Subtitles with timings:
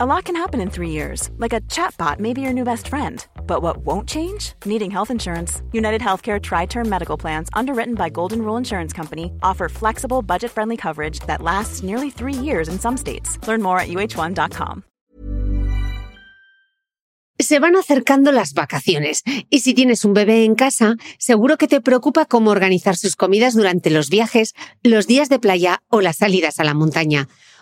[0.00, 2.86] A lot can happen in three years, like a chatbot may be your new best
[2.86, 3.26] friend.
[3.48, 4.52] But what won't change?
[4.64, 5.60] Needing health insurance.
[5.72, 10.52] United Healthcare Tri Term Medical Plans, underwritten by Golden Rule Insurance Company, offer flexible, budget
[10.52, 13.40] friendly coverage that lasts nearly three years in some states.
[13.48, 14.84] Learn more at uh1.com.
[17.40, 21.80] Se van acercando las vacaciones y si tienes un bebé en casa, seguro que te
[21.80, 24.54] preocupa cómo organizar sus comidas durante los viajes,
[24.84, 27.26] los días de playa o las salidas a la montaña.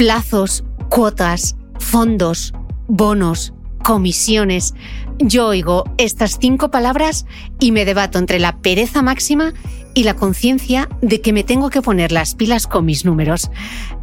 [0.00, 2.54] Plazos, cuotas, fondos,
[2.88, 3.52] bonos,
[3.84, 4.72] comisiones.
[5.18, 7.26] Yo oigo estas cinco palabras
[7.58, 9.52] y me debato entre la pereza máxima
[9.92, 13.50] y la conciencia de que me tengo que poner las pilas con mis números.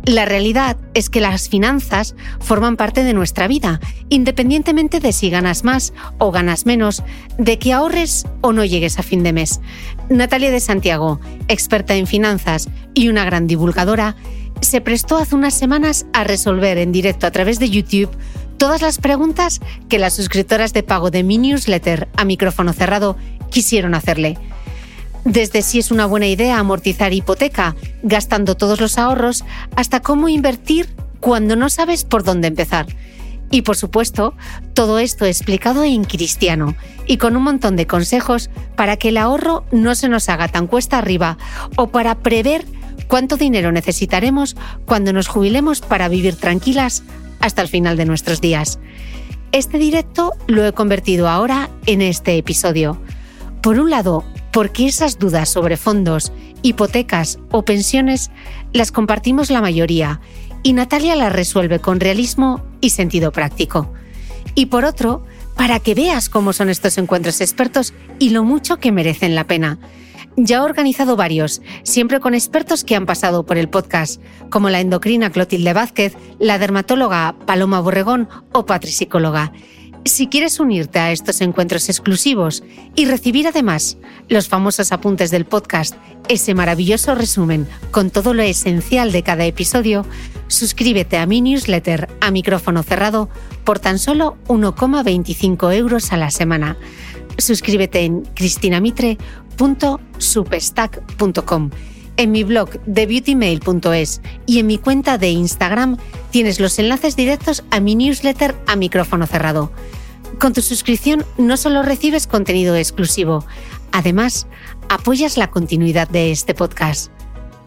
[0.06, 5.64] La realidad es que las finanzas forman parte de nuestra vida, independientemente de si ganas
[5.64, 7.02] más o ganas menos,
[7.40, 9.62] de que ahorres o no llegues a fin de mes.
[10.10, 14.16] Natalia de Santiago, experta en finanzas y una gran divulgadora,
[14.62, 18.16] se prestó hace unas semanas a resolver en directo a través de YouTube
[18.58, 23.16] todas las preguntas que las suscriptoras de pago de mi newsletter a micrófono cerrado
[23.50, 24.38] quisieron hacerle.
[25.26, 29.44] Desde si es una buena idea amortizar hipoteca gastando todos los ahorros
[29.76, 30.90] hasta cómo invertir
[31.20, 32.88] cuando no sabes por dónde empezar.
[33.50, 34.34] Y por supuesto,
[34.74, 39.66] todo esto explicado en cristiano y con un montón de consejos para que el ahorro
[39.72, 41.38] no se nos haga tan cuesta arriba
[41.78, 42.66] o para prever
[43.08, 47.04] cuánto dinero necesitaremos cuando nos jubilemos para vivir tranquilas
[47.40, 48.80] hasta el final de nuestros días.
[49.52, 53.00] Este directo lo he convertido ahora en este episodio.
[53.62, 56.32] Por un lado, porque esas dudas sobre fondos,
[56.62, 58.32] hipotecas o pensiones
[58.74, 60.20] las compartimos la mayoría
[60.64, 63.94] y Natalia las resuelve con realismo y sentido práctico.
[64.56, 65.24] Y por otro,
[65.56, 69.80] para que veas cómo son estos encuentros expertos y lo mucho que merecen la pena
[70.38, 74.80] ya ha organizado varios, siempre con expertos que han pasado por el podcast, como la
[74.80, 79.52] endocrina Clotilde Vázquez, la dermatóloga Paloma Borregón o patricicóloga.
[80.06, 82.64] Si quieres unirte a estos encuentros exclusivos
[82.96, 83.98] y recibir además
[84.30, 85.96] los famosos apuntes del podcast,
[86.30, 90.06] ese maravilloso resumen con todo lo esencial de cada episodio,
[90.48, 93.28] suscríbete a mi newsletter a micrófono cerrado
[93.66, 96.78] por tan solo 1,25 euros a la semana.
[97.38, 98.24] Suscríbete en
[99.58, 101.72] cristinamitre.supestack.com.
[102.18, 105.98] En mi blog de beautymail.es y en mi cuenta de Instagram
[106.32, 109.72] tienes los enlaces directos a mi newsletter a micrófono cerrado.
[110.40, 113.46] Con tu suscripción no solo recibes contenido exclusivo,
[113.92, 114.48] además
[114.90, 117.12] apoyas la continuidad de este podcast.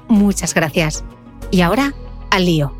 [0.08, 1.04] Muchas gracias.
[1.52, 1.94] Y ahora,
[2.30, 2.79] al lío.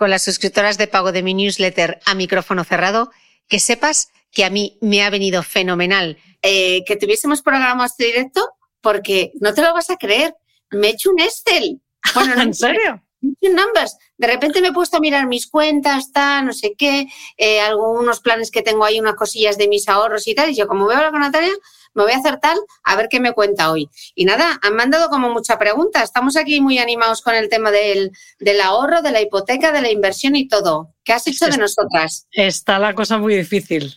[0.00, 3.10] con las suscriptoras de pago de mi newsletter a micrófono cerrado,
[3.48, 8.48] que sepas que a mí me ha venido fenomenal eh, que tuviésemos programado este directo,
[8.80, 10.34] porque no te lo vas a creer,
[10.70, 11.82] me he hecho un Excel.
[12.14, 13.02] Bueno, ¿En serio?
[13.20, 13.98] Numbers.
[14.16, 17.06] De repente me he puesto a mirar mis cuentas, está, no sé qué,
[17.36, 20.48] eh, algunos planes que tengo ahí, unas cosillas de mis ahorros y tal.
[20.48, 21.52] Y yo, como veo hablar con Natalia,
[21.94, 23.88] me voy a hacer tal, a ver qué me cuenta hoy.
[24.14, 26.02] Y nada, han mandado como mucha pregunta.
[26.02, 29.90] Estamos aquí muy animados con el tema del, del ahorro, de la hipoteca, de la
[29.90, 30.94] inversión y todo.
[31.04, 32.26] ¿Qué has hecho de nosotras?
[32.32, 33.94] Está la cosa muy difícil.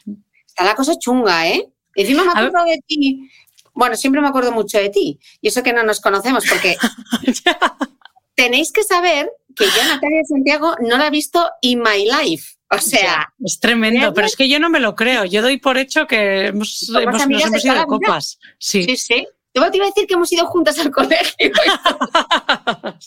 [0.47, 1.69] Está la cosa chunga, ¿eh?
[1.95, 3.29] Encima me acuerdo de ti.
[3.73, 5.19] Bueno, siempre me acuerdo mucho de ti.
[5.41, 6.77] Y eso que no nos conocemos, porque
[8.35, 12.52] tenéis que saber que yo, Natalia Santiago, no la he visto in my life.
[12.75, 15.25] O sea, es tremendo, pero es que yo no me lo creo.
[15.25, 18.39] Yo doy por hecho que hemos, hemos nos hemos ido de copas.
[18.57, 18.97] Sí, sí.
[18.97, 19.27] sí.
[19.53, 21.35] Yo te iba a decir que hemos ido juntas al colegio.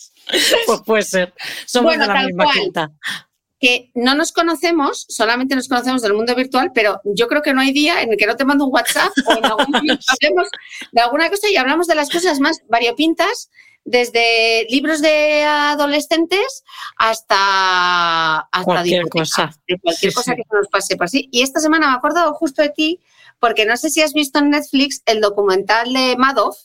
[0.67, 1.35] pues puede ser.
[1.67, 2.93] Somos de la misma cual,
[3.59, 7.61] Que no nos conocemos, solamente nos conocemos del mundo virtual, pero yo creo que no
[7.61, 10.49] hay día en el que no te mando un WhatsApp o en algún momento hablemos
[10.93, 13.51] de alguna cosa y hablamos de las cosas más variopintas
[13.87, 16.65] desde libros de adolescentes
[16.99, 19.55] hasta, hasta cualquier cosa.
[19.67, 21.29] De cualquier cosa que nos pase por sí.
[21.33, 23.01] Y esta semana me acuerdo justo de ti,
[23.39, 26.57] porque no sé si has visto en Netflix el documental de Madoff.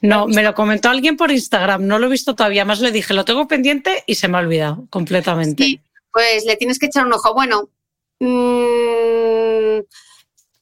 [0.00, 3.14] No, me lo comentó alguien por Instagram, no lo he visto todavía, más le dije,
[3.14, 5.64] lo tengo pendiente y se me ha olvidado completamente.
[5.64, 5.80] Sí,
[6.12, 7.32] pues le tienes que echar un ojo.
[7.32, 7.70] Bueno,
[8.18, 9.80] mmm,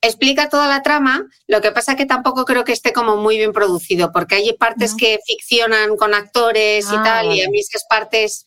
[0.03, 3.53] explica toda la trama, lo que pasa que tampoco creo que esté como muy bien
[3.53, 7.85] producido, porque hay partes que ficcionan con actores y ah, tal, y a mí esas
[7.89, 8.47] partes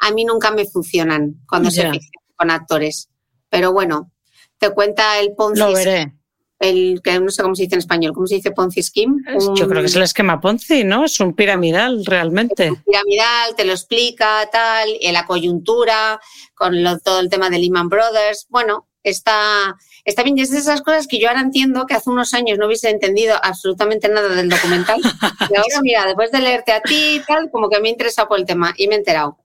[0.00, 3.10] a mí nunca me funcionan cuando se ficciona con actores.
[3.50, 4.12] Pero bueno,
[4.58, 5.60] te cuenta el Ponzi.
[5.60, 6.14] Lo veré.
[6.60, 9.22] El que no sé cómo se dice en español, ¿cómo se dice Ponzi Scheme?
[9.54, 11.04] Yo creo que es el esquema Ponzi, ¿no?
[11.04, 12.72] Es un piramidal realmente.
[12.84, 16.20] piramidal, te lo explica, tal, y la coyuntura,
[16.54, 18.46] con todo el tema de Lehman Brothers.
[18.48, 19.76] Bueno, está,
[20.08, 20.38] está bien.
[20.38, 22.90] Y es de esas cosas que yo ahora entiendo que hace unos años no hubiese
[22.90, 25.00] entendido absolutamente nada del documental.
[25.00, 28.28] y ahora, mira, después de leerte a ti y tal, como que me he interesado
[28.28, 29.38] por el tema y me he enterado.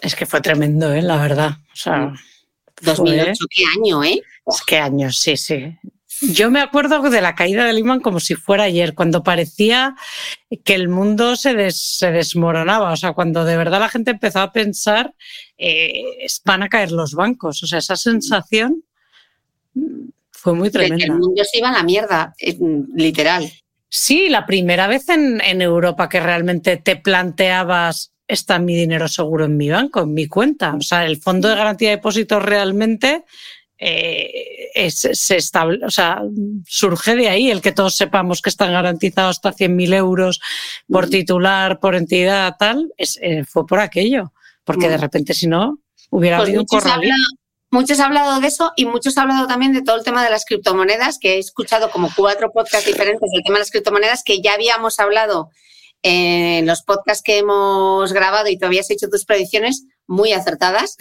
[0.00, 1.02] Es que fue tremendo, ¿eh?
[1.02, 1.50] la verdad.
[1.72, 2.12] O sea,
[2.80, 4.20] 2008, qué año, ¿eh?
[4.46, 5.76] Es qué años, sí, sí.
[6.20, 9.96] Yo me acuerdo de la caída de Lehman como si fuera ayer, cuando parecía
[10.64, 14.52] que el mundo se, se desmoronaba, o sea, cuando de verdad la gente empezó a
[14.52, 15.14] pensar,
[15.58, 16.04] eh,
[16.44, 18.84] van a caer los bancos, o sea, esa sensación
[20.30, 21.04] fue muy tremendo.
[21.04, 22.34] El mundo se iba a la mierda,
[22.94, 23.50] literal.
[23.88, 29.56] Sí, la primera vez en, Europa que realmente te planteabas está mi dinero seguro en
[29.56, 30.74] mi banco, en mi cuenta.
[30.74, 33.24] O sea, el fondo de garantía de depósitos realmente
[33.76, 36.22] eh, se estable, o sea,
[36.66, 40.40] surge de ahí el que todos sepamos que están garantizados hasta 100.000 euros
[40.88, 44.32] por titular, por entidad, tal, eh, fue por aquello.
[44.64, 45.80] Porque de repente, si no,
[46.10, 47.14] hubiera pues habido un corralito.
[47.72, 50.28] Muchos han hablado de eso y muchos han hablado también de todo el tema de
[50.28, 54.42] las criptomonedas, que he escuchado como cuatro podcasts diferentes del tema de las criptomonedas que
[54.42, 55.48] ya habíamos hablado
[56.02, 60.96] en los podcasts que hemos grabado y todavía has hecho tus predicciones muy acertadas.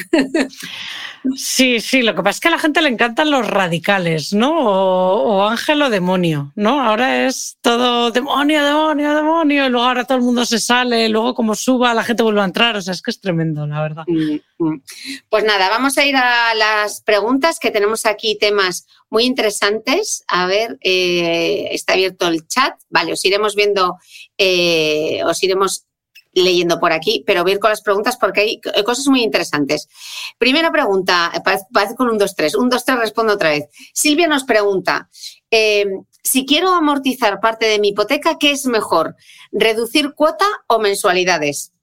[1.35, 4.57] Sí, sí, lo que pasa es que a la gente le encantan los radicales, ¿no?
[4.57, 6.81] O, ángel o demonio, ¿no?
[6.81, 11.35] Ahora es todo demonio, demonio, demonio, y luego ahora todo el mundo se sale, luego
[11.35, 14.03] como suba la gente vuelve a entrar, o sea, es que es tremendo, la verdad.
[14.07, 14.83] Mm, mm.
[15.29, 20.23] Pues nada, vamos a ir a las preguntas que tenemos aquí, temas muy interesantes.
[20.27, 23.97] A ver, eh, está abierto el chat, vale, os iremos viendo,
[24.39, 25.85] eh, os iremos
[26.33, 29.87] leyendo por aquí, pero voy a ir con las preguntas porque hay cosas muy interesantes.
[30.37, 31.31] Primera pregunta,
[31.73, 32.55] parece con un 2-3.
[32.57, 33.65] Un 2-3 respondo otra vez.
[33.93, 35.09] Silvia nos pregunta,
[35.49, 35.85] eh,
[36.23, 39.15] si quiero amortizar parte de mi hipoteca, ¿qué es mejor?
[39.51, 41.73] ¿Reducir cuota o mensualidades?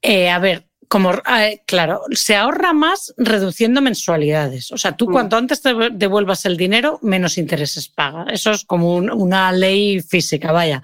[0.00, 4.70] Eh, a ver, como, eh, claro, se ahorra más reduciendo mensualidades.
[4.72, 5.12] O sea, tú mm.
[5.12, 8.26] cuanto antes te devuelvas el dinero, menos intereses paga.
[8.30, 10.82] Eso es como una ley física, vaya.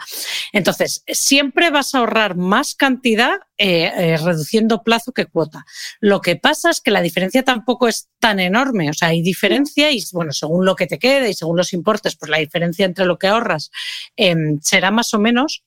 [0.55, 5.67] Entonces, siempre vas a ahorrar más cantidad eh, eh, reduciendo plazo que cuota.
[6.00, 8.88] Lo que pasa es que la diferencia tampoco es tan enorme.
[8.88, 12.17] O sea, hay diferencia y, bueno, según lo que te quede y según los importes,
[12.17, 13.71] pues la diferencia entre lo que ahorras
[14.17, 15.65] em, será más o menos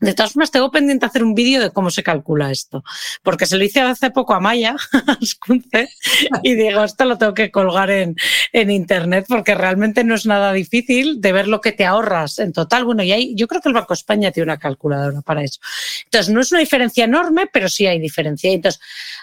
[0.00, 2.84] de todas formas, tengo pendiente hacer un vídeo de cómo se calcula esto,
[3.22, 4.76] porque se lo hice hace poco a Maya,
[6.42, 8.16] y digo, esto lo tengo que colgar en,
[8.52, 12.52] en, internet porque realmente no es nada difícil de ver lo que te ahorras en
[12.52, 12.84] total.
[12.84, 15.60] Bueno, y hay, yo creo que el Banco España tiene una calculadora para eso.
[16.04, 18.52] Entonces, no es una diferencia enorme, pero sí hay diferencia.
[18.52, 18.80] Entonces,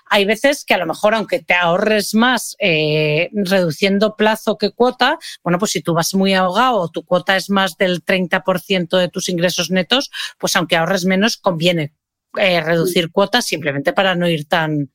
[0.08, 5.18] hay veces que a lo mejor, aunque te ahorres más eh, reduciendo plazo que cuota,
[5.44, 9.10] bueno, pues si tú vas muy ahogado o tu cuota es más del 30% de
[9.10, 11.94] tus ingresos netos, pues aunque ahorres menos, conviene
[12.38, 14.92] eh, reducir cuotas simplemente para no ir tan,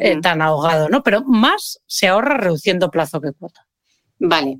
[0.00, 1.02] eh, tan ahogado, ¿no?
[1.02, 3.66] Pero más se ahorra reduciendo plazo que cuota.
[4.18, 4.58] Vale.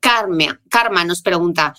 [0.00, 1.74] Karma, Karma nos pregunta,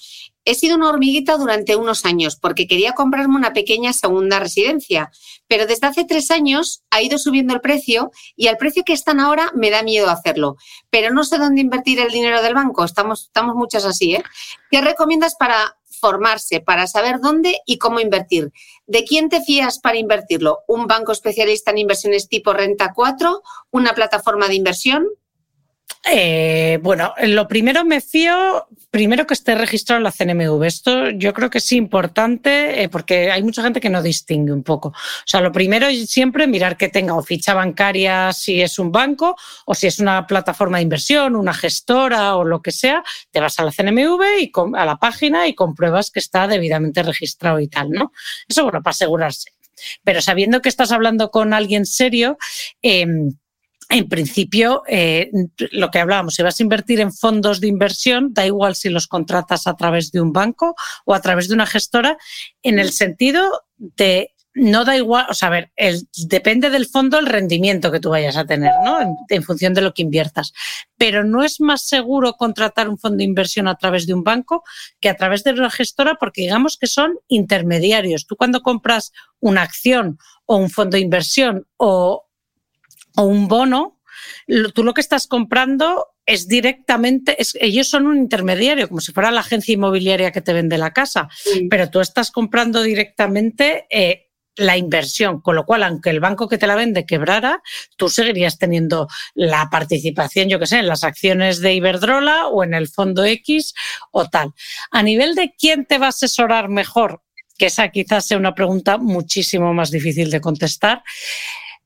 [0.46, 5.12] he sido una hormiguita durante unos años porque quería comprarme una pequeña segunda residencia,
[5.48, 9.20] pero desde hace tres años ha ido subiendo el precio y al precio que están
[9.20, 10.56] ahora me da miedo hacerlo.
[10.90, 12.84] Pero no sé dónde invertir el dinero del banco.
[12.84, 14.16] Estamos, estamos muchas así.
[14.16, 14.24] ¿eh?
[14.70, 18.52] ¿Qué recomiendas para formarse, para saber dónde y cómo invertir?
[18.88, 20.60] ¿De quién te fías para invertirlo?
[20.68, 23.42] ¿Un banco especialista en inversiones tipo Renta 4?
[23.70, 25.08] ¿Una plataforma de inversión?
[26.10, 30.64] Eh, bueno, lo primero me fío, primero que esté registrado en la CNMV.
[30.64, 34.64] Esto yo creo que es importante eh, porque hay mucha gente que no distingue un
[34.64, 34.90] poco.
[34.90, 38.92] O sea, lo primero es siempre mirar que tenga o ficha bancaria si es un
[38.92, 43.04] banco o si es una plataforma de inversión, una gestora o lo que sea.
[43.30, 47.60] Te vas a la CNMV y a la página y compruebas que está debidamente registrado
[47.60, 48.12] y tal, ¿no?
[48.48, 49.52] Eso, bueno, para asegurarse.
[50.04, 52.38] Pero sabiendo que estás hablando con alguien serio,
[52.82, 53.06] eh,
[53.92, 55.30] en principio, eh,
[55.72, 59.08] lo que hablábamos, si vas a invertir en fondos de inversión, da igual si los
[59.08, 62.18] contratas a través de un banco o a través de una gestora,
[62.64, 65.72] en el sentido de no da igual, o sea, a ver,
[66.28, 69.00] depende del fondo el rendimiento que tú vayas a tener, ¿no?
[69.30, 70.52] En, función de lo que inviertas.
[70.98, 74.64] Pero no es más seguro contratar un fondo de inversión a través de un banco
[75.00, 78.28] que a través de una gestora, porque digamos que son intermediarios.
[78.28, 82.26] Tú cuando compras una acción o un fondo de inversión o
[83.16, 84.00] o un bono,
[84.74, 89.42] tú lo que estás comprando es directamente, ellos son un intermediario, como si fuera la
[89.42, 91.30] agencia inmobiliaria que te vende la casa,
[91.70, 96.58] pero tú estás comprando directamente eh, la inversión, con lo cual, aunque el banco que
[96.58, 97.62] te la vende quebrara,
[97.98, 102.74] tú seguirías teniendo la participación, yo que sé, en las acciones de Iberdrola o en
[102.74, 103.74] el fondo X
[104.12, 104.54] o tal.
[104.92, 107.24] A nivel de quién te va a asesorar mejor,
[107.58, 111.04] que esa quizás sea una pregunta muchísimo más difícil de contestar.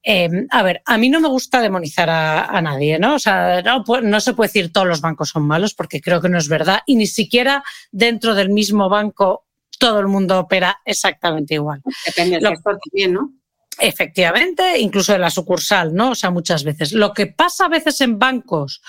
[0.08, 3.16] Em, a ver, a mí no me gusta demonizar a, nadie, ¿no?
[3.16, 6.38] O sea, no, se puede decir todos los bancos son malos porque creo que no
[6.38, 9.48] es verdad y ni siquiera dentro del mismo banco
[9.80, 11.82] todo el mundo opera exactamente igual.
[12.06, 13.34] Depende del sector también, ¿no?
[13.80, 16.12] Efectivamente, incluso de la sucursal, ¿no?
[16.12, 16.94] O sea, muchas veces.
[16.94, 18.84] Lo que pasa a veces en bancos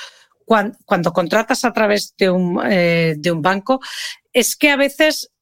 [0.45, 3.81] cuando, contratas a través de un, eh, de un banco
[4.35, 5.33] es que a veces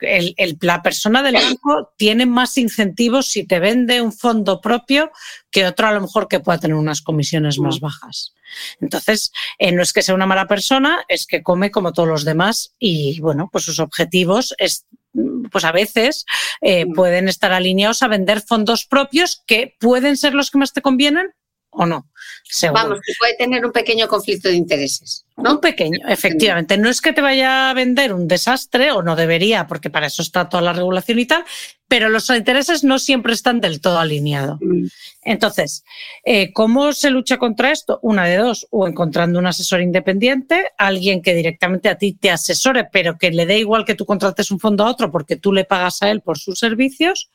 [0.00, 5.10] em, la persona del banco tiene más incentivos si te vende un fondo propio
[5.50, 7.80] que otro a lo mejor que pueda tener unas comisiones más mm.
[7.80, 8.34] bajas.
[8.80, 12.24] Entonces, eh, no es que sea una mala persona, es que come como todos los
[12.24, 14.86] demás y, bueno, pues sus objetivos es,
[15.50, 16.24] pues a veces
[16.60, 16.92] eh, mm.
[16.94, 21.32] pueden estar alineados a vender fondos propios que pueden ser los que más te convienen
[21.70, 22.08] o no.
[22.72, 25.24] Vamos, que puede tener un pequeño conflicto de intereses.
[25.36, 25.52] ¿no?
[25.52, 26.78] Un pequeño, efectivamente.
[26.78, 30.22] No es que te vaya a vender un desastre, o no debería, porque para eso
[30.22, 31.44] está toda la regulación y tal,
[31.86, 34.58] pero los intereses no siempre están del todo alineados.
[34.60, 34.86] Mm.
[35.22, 35.84] Entonces,
[36.24, 37.98] eh, ¿cómo se lucha contra esto?
[38.02, 42.88] Una de dos, o encontrando un asesor independiente, alguien que directamente a ti te asesore,
[42.90, 45.64] pero que le dé igual que tú contrates un fondo a otro porque tú le
[45.64, 47.30] pagas a él por sus servicios,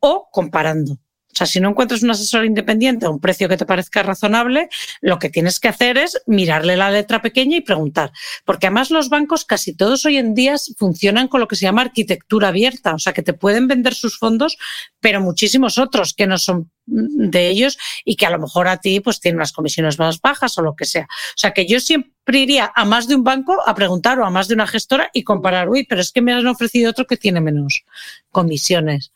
[0.00, 0.98] o comparando.
[1.32, 4.68] O sea, si no encuentras un asesor independiente a un precio que te parezca razonable,
[5.00, 8.12] lo que tienes que hacer es mirarle la letra pequeña y preguntar.
[8.44, 11.82] Porque además los bancos casi todos hoy en día funcionan con lo que se llama
[11.82, 12.94] arquitectura abierta.
[12.94, 14.58] O sea, que te pueden vender sus fondos,
[15.00, 19.00] pero muchísimos otros que no son de ellos y que a lo mejor a ti
[19.00, 21.04] pues tienen unas comisiones más bajas o lo que sea.
[21.04, 24.30] O sea, que yo siempre iría a más de un banco a preguntar o a
[24.30, 27.16] más de una gestora y comparar, uy, pero es que me han ofrecido otro que
[27.16, 27.84] tiene menos
[28.30, 29.12] comisiones.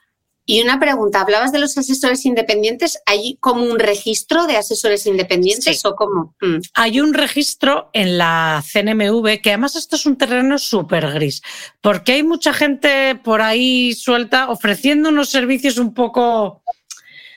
[0.48, 5.84] Y una pregunta, hablabas de los asesores independientes, ¿hay como un registro de asesores independientes
[5.84, 6.36] o cómo?
[6.40, 6.58] Mm.
[6.74, 11.42] Hay un registro en la CNMV, que además esto es un terreno súper gris,
[11.80, 16.62] porque hay mucha gente por ahí suelta ofreciendo unos servicios un poco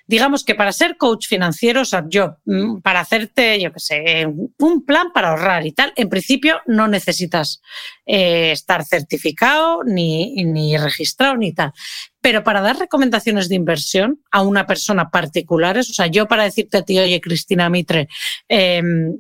[0.09, 4.25] digamos que para ser coach financiero, o sea, yo, mm, para hacerte, yo qué sé,
[4.25, 7.61] un plan para ahorrar y tal, en principio no necesitas
[8.07, 11.73] eh, estar certificado ni, ni registrado ni tal.
[12.21, 16.79] Pero para dar recomendaciones de inversión a una persona particular, o sea, yo para decirte
[16.79, 18.07] a ti, oye, Cristina Mitre,
[18.47, 19.15] em,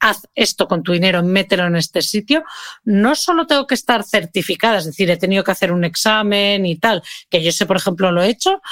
[0.00, 2.42] haz esto con tu dinero, mételo en este sitio,
[2.84, 6.76] no solo tengo que estar certificada, es decir, he tenido que hacer un examen y
[6.76, 8.62] tal, que yo sé, por ejemplo, lo he hecho,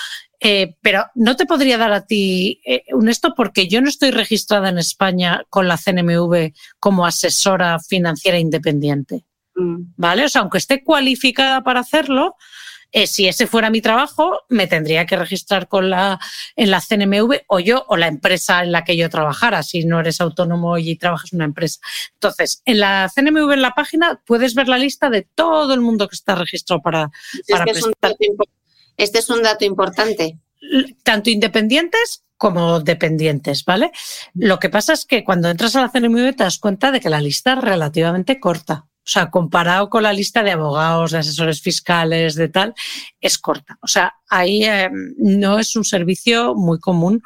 [0.40, 4.10] eh, pero no te podría dar a ti eh, un esto porque yo no estoy
[4.10, 9.26] registrada en España con la CNMV como asesora financiera independiente.
[9.54, 9.92] Mm.
[9.96, 10.24] ¿Vale?
[10.24, 12.36] O sea, aunque esté cualificada para hacerlo,
[12.92, 16.18] eh, si ese fuera mi trabajo, me tendría que registrar con la,
[16.56, 20.00] en la CNMV o yo o la empresa en la que yo trabajara, si no
[20.00, 21.80] eres autónomo y trabajas en una empresa.
[22.14, 26.08] Entonces, en la CNMV, en la página, puedes ver la lista de todo el mundo
[26.08, 27.10] que está registrado para,
[27.48, 28.16] para prestar.
[28.96, 30.38] Este es un dato importante.
[31.02, 33.92] Tanto independientes como dependientes, ¿vale?
[34.32, 37.10] Lo que pasa es que cuando entras a la CNMV te das cuenta de que
[37.10, 38.86] la lista es relativamente corta.
[38.86, 42.74] O sea, comparado con la lista de abogados, de asesores fiscales, de tal,
[43.20, 43.78] es corta.
[43.82, 47.22] O sea, ahí eh, no es un servicio muy común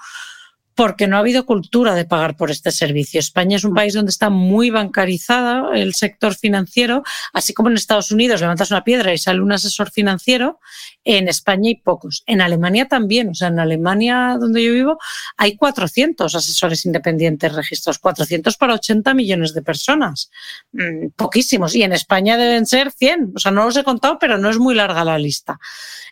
[0.75, 3.21] porque no ha habido cultura de pagar por este servicio.
[3.21, 7.03] España es un país donde está muy bancarizado el sector financiero,
[7.33, 10.59] así como en Estados Unidos levantas una piedra y sale un asesor financiero,
[11.05, 12.23] en España hay pocos.
[12.27, 14.99] En Alemania también, o sea, en Alemania donde yo vivo
[15.37, 20.31] hay 400 asesores independientes registrados, 400 para 80 millones de personas,
[20.73, 21.75] mm, poquísimos.
[21.75, 24.59] Y en España deben ser 100, o sea, no los he contado, pero no es
[24.59, 25.59] muy larga la lista.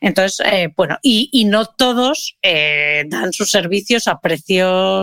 [0.01, 5.03] Entonces, eh, bueno, y, no todos eh, dan sus servicios a precio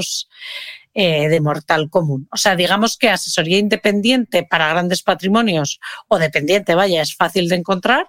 [0.93, 2.27] eh, de mortal común.
[2.31, 7.55] O sea, digamos que asesoría independiente para grandes patrimonios o dependiente, vaya, es fácil de
[7.55, 8.07] encontrar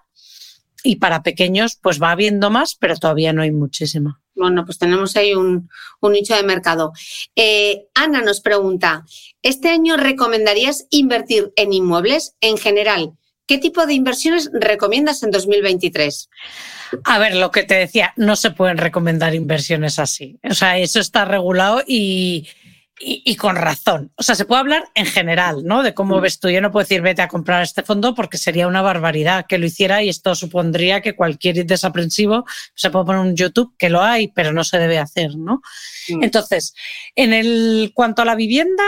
[0.82, 4.20] y para pequeños pues va habiendo más, pero todavía no hay muchísima.
[4.34, 5.68] Bueno, pues tenemos ahí un,
[6.02, 6.92] nicho de mercado.
[7.36, 9.04] Eh, Ana nos pregunta,
[9.42, 13.12] ¿este año recomendarías invertir en inmuebles en general?
[13.46, 16.30] ¿Qué tipo de inversiones recomiendas en 2023?
[17.04, 20.38] A ver, lo que te decía, no se pueden recomendar inversiones así.
[20.48, 22.48] O sea, eso está regulado y,
[23.02, 24.12] y, con razón.
[24.16, 25.82] O sea, se puede hablar en general, ¿no?
[25.82, 26.20] De cómo mm.
[26.20, 26.50] ves tú.
[26.50, 29.64] Yo no puedo decir vete a comprar este fondo porque sería una barbaridad que lo
[29.64, 34.28] hiciera y esto supondría que cualquier desaprensivo se puede poner un YouTube, que lo hay,
[34.28, 35.62] pero no se debe hacer, ¿no?
[36.10, 36.24] Mm.
[36.24, 36.74] Entonces,
[37.16, 38.84] en el cuanto a la vivienda,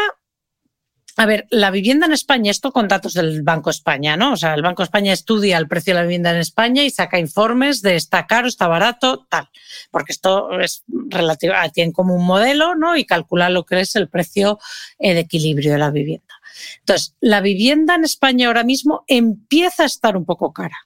[1.16, 4.32] a ver, la vivienda en España, esto con datos del Banco España, ¿no?
[4.32, 7.18] O sea, el Banco España estudia el precio de la vivienda en España y saca
[7.18, 9.48] informes de está caro, está barato, tal.
[9.90, 12.96] Porque esto es relativo, tiene como un modelo, ¿no?
[12.96, 14.58] Y calcula lo que es el precio
[14.98, 16.34] eh, de equilibrio de la vivienda.
[16.80, 20.76] Entonces, la vivienda en España ahora mismo empieza a estar un poco cara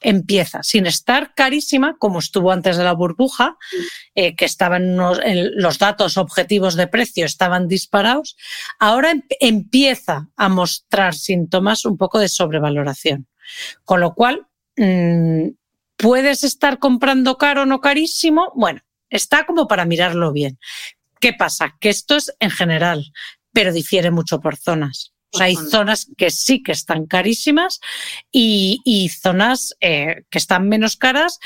[0.00, 3.56] empieza, sin estar carísima, como estuvo antes de la burbuja,
[4.14, 8.36] eh, que estaban los datos objetivos de precio estaban disparados,
[8.78, 13.26] ahora em, empieza a mostrar síntomas un poco de sobrevaloración.
[13.84, 15.48] Con lo cual, mm,
[15.96, 18.52] ¿puedes estar comprando caro o no carísimo?
[18.54, 20.58] Bueno, está como para mirarlo bien.
[21.20, 21.76] ¿Qué pasa?
[21.80, 23.04] Que esto es en general,
[23.52, 25.12] pero difiere mucho por zonas.
[25.32, 27.80] O sea, hay zonas que sí que están carísimas
[28.32, 31.38] y, zonas eh, que están menos caras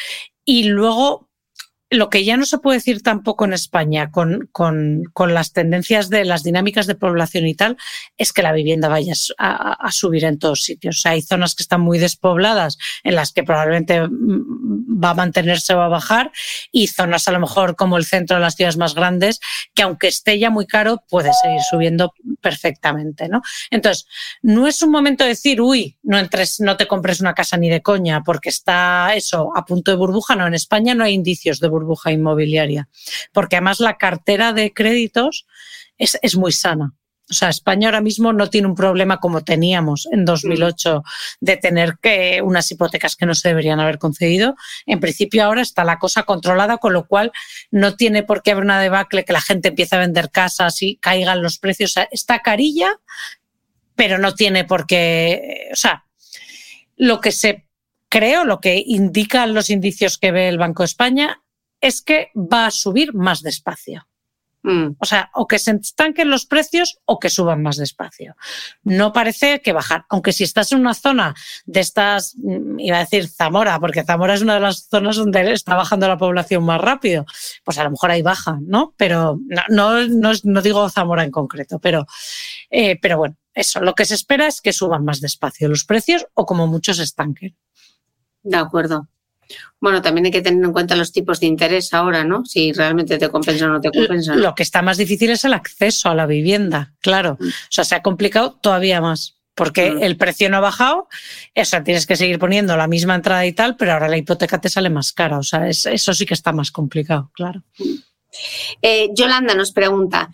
[0.45, 1.32] y luego
[1.93, 6.09] lo que ya no se puede decir tampoco en España con, con, con, las tendencias
[6.09, 7.77] de las dinámicas de población y tal,
[8.17, 10.99] es que la vivienda vaya a, a, subir en todos sitios.
[10.99, 15.75] O sea, hay zonas que están muy despobladas en las que probablemente va a mantenerse
[15.75, 16.33] o va a bajar
[16.71, 19.41] y zonas a lo mejor como el centro de las ciudades más grandes
[19.75, 23.43] que aunque esté ya muy caro puede seguir subiendo perfectamente, ¿no?
[23.71, 24.07] Entonces,
[24.41, 27.69] no es un momento de decir, uy, no entres, no te compres una casa ni
[27.69, 30.37] de coña porque está eso a punto de burbuja.
[30.37, 32.89] No, en España no hay indicios de burbuja burbuja inmobiliaria,
[33.33, 35.47] porque además la cartera de créditos
[35.99, 36.95] es, es muy sana.
[37.31, 41.03] O sea, España ahora mismo no tiene un problema como teníamos en 2008
[41.41, 44.55] de tener que unas hipotecas que no se deberían haber concedido.
[44.85, 47.33] En principio ahora está la cosa controlada, con lo cual
[47.71, 50.97] no tiene por qué haber una debacle que la gente empiece a vender casas y
[50.97, 51.95] caigan los precios.
[52.11, 53.01] está carilla,
[53.95, 55.71] pero no tiene por qué.
[55.73, 56.05] O sea,
[56.97, 57.67] lo que se
[58.11, 61.42] creo, lo que indican los indicios que ve el Banco de España
[61.83, 64.07] es que va a subir más despacio.
[64.65, 64.95] Mm.
[64.99, 68.37] O sea, o que se estanquen los precios o que suban más despacio.
[68.85, 70.05] No parece que bajar.
[70.09, 71.35] Aunque si estás en una zona
[71.67, 75.53] de estas, mm, iba a decir Zamora, porque Zamora es una de las zonas donde
[75.53, 77.27] está bajando la población más rápido,
[77.65, 78.95] pues a lo mejor ahí baja, ¿no?
[78.97, 82.07] Pero no, no, digo Zamora en concreto, pero,
[82.71, 86.27] eh, pero bueno, eso, lo que se espera es que suban más despacio los precios
[86.35, 87.57] o como muchos estanquen.
[88.45, 89.09] De acuerdo.
[89.81, 92.45] Bueno, también hay que tener en cuenta los tipos de interés ahora, ¿no?
[92.45, 94.35] Si realmente te compensa o no te compensa.
[94.37, 97.37] Lo que está más difícil es el acceso a la vivienda, claro.
[97.41, 97.49] Mm.
[97.49, 100.03] O sea, se ha complicado todavía más porque mm.
[100.03, 101.09] el precio no ha bajado,
[101.55, 104.61] o sea, tienes que seguir poniendo la misma entrada y tal, pero ahora la hipoteca
[104.61, 107.63] te sale más cara, o sea, eso sí que está más complicado, claro.
[107.79, 107.95] Mm.
[108.81, 110.31] Eh, Yolanda nos pregunta,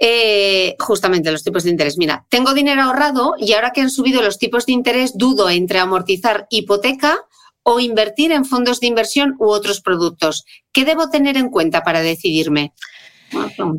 [0.00, 1.98] eh, justamente los tipos de interés.
[1.98, 5.80] Mira, tengo dinero ahorrado y ahora que han subido los tipos de interés, dudo entre
[5.80, 7.26] amortizar hipoteca
[7.70, 10.46] o invertir en fondos de inversión u otros productos.
[10.72, 12.72] ¿Qué debo tener en cuenta para decidirme?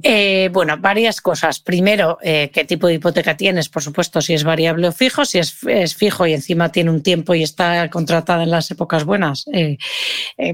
[0.04, 1.60] Eh, bueno, varias cosas.
[1.60, 5.26] Primero, eh, qué tipo de hipoteca tienes, por supuesto, si es variable o fijo.
[5.26, 5.56] Si es,
[5.96, 9.80] fijo y encima tiene un tiempo y está contratada en las épocas buenas, eh,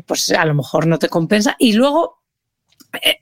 [0.07, 1.57] pues a lo mejor no te compensa.
[1.59, 2.23] Y luego,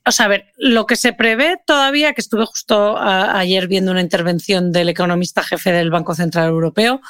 [0.05, 4.01] o sea, a ver, lo que se prevé todavía, que estuve justo ayer viendo una
[4.01, 7.01] intervención del economista jefe del Banco Central Europeo,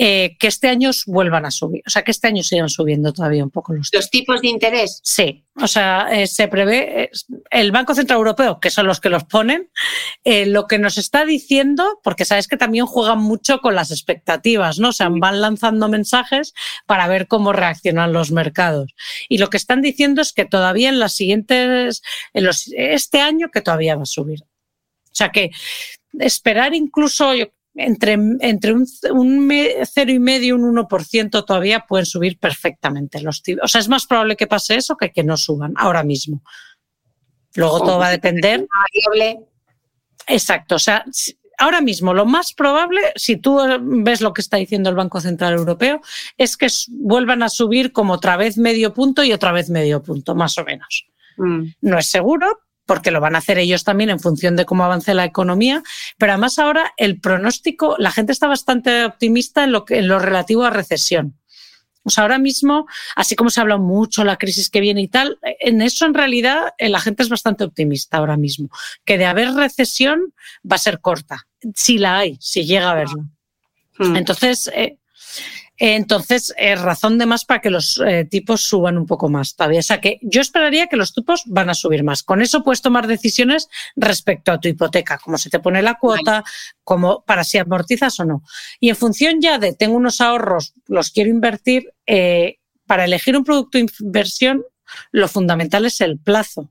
[0.00, 1.82] eh, que este año vuelvan a subir.
[1.84, 4.04] O sea, que este año sigan subiendo todavía un poco los tipos.
[4.04, 5.00] ¿Los tipos de interés?
[5.02, 5.44] Sí.
[5.60, 7.10] O sea, eh, se prevé,
[7.50, 9.72] el Banco Central Europeo, que son los que los ponen,
[10.22, 14.78] eh, lo que nos está diciendo, porque sabes que también juegan mucho con las expectativas,
[14.78, 14.90] ¿no?
[14.90, 16.54] O sea, van lanzando mensajes
[16.86, 18.94] para ver cómo reaccionan los mercados.
[19.28, 22.02] Y lo que están diciendo es que todavía en las siguientes,
[22.34, 24.44] en los, este año, que todavía va a subir.
[24.44, 25.50] O sea que
[26.20, 27.32] esperar incluso,
[27.78, 33.64] entre, entre un, un 0,5 y un 1% todavía pueden subir perfectamente los tipos.
[33.64, 36.42] O sea, es más probable que pase eso que que no suban ahora mismo.
[37.54, 38.66] Luego todo va a depender.
[40.26, 40.74] Exacto.
[40.74, 41.04] O sea,
[41.58, 45.54] ahora mismo lo más probable, si tú ves lo que está diciendo el Banco Central
[45.54, 46.00] Europeo,
[46.36, 50.34] es que vuelvan a subir como otra vez medio punto y otra vez medio punto,
[50.34, 51.06] más o menos.
[51.36, 51.64] Mm.
[51.82, 52.46] No es seguro,
[52.88, 55.82] porque lo van a hacer ellos también en función de cómo avance la economía,
[56.16, 60.18] pero además ahora el pronóstico, la gente está bastante optimista en lo, que, en lo
[60.18, 61.38] relativo a recesión.
[62.02, 65.38] O sea, ahora mismo, así como se habla mucho la crisis que viene y tal,
[65.42, 68.70] en eso en realidad eh, la gente es bastante optimista ahora mismo,
[69.04, 70.32] que de haber recesión
[70.64, 73.24] va a ser corta, si la hay, si llega a haberla.
[73.98, 74.16] Hmm.
[74.16, 74.97] Entonces, eh,
[75.78, 79.78] entonces, es razón de más para que los eh, tipos suban un poco más todavía.
[79.78, 82.24] O sea que yo esperaría que los tipos van a subir más.
[82.24, 86.44] Con eso puedes tomar decisiones respecto a tu hipoteca, como se te pone la cuota,
[86.82, 88.42] como para si amortizas o no.
[88.80, 93.44] Y en función ya de tengo unos ahorros, los quiero invertir, eh, para elegir un
[93.44, 94.64] producto de inversión,
[95.12, 96.70] lo fundamental es el plazo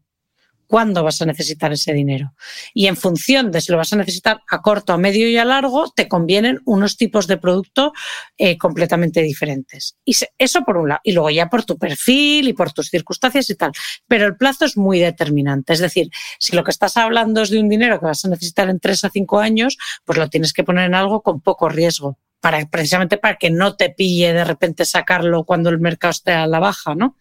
[0.68, 2.34] cuándo vas a necesitar ese dinero.
[2.74, 5.46] Y en función de si lo vas a necesitar a corto, a medio y a
[5.46, 7.94] largo, te convienen unos tipos de producto
[8.38, 9.98] eh, completamente diferentes.
[10.06, 11.02] Y eso por un lado.
[11.04, 13.72] Y luego ya por tu perfil y por tus circunstancias y tal.
[14.08, 15.74] Pero el plazo es muy determinante.
[15.74, 18.70] Es decir, si lo que estás hablando es de un dinero que vas a necesitar
[18.70, 22.18] en tres a cinco años, pues lo tienes que poner en algo con poco riesgo.
[22.40, 26.46] Para, precisamente para que no te pille de repente sacarlo cuando el mercado esté a
[26.46, 27.16] la baja, ¿no?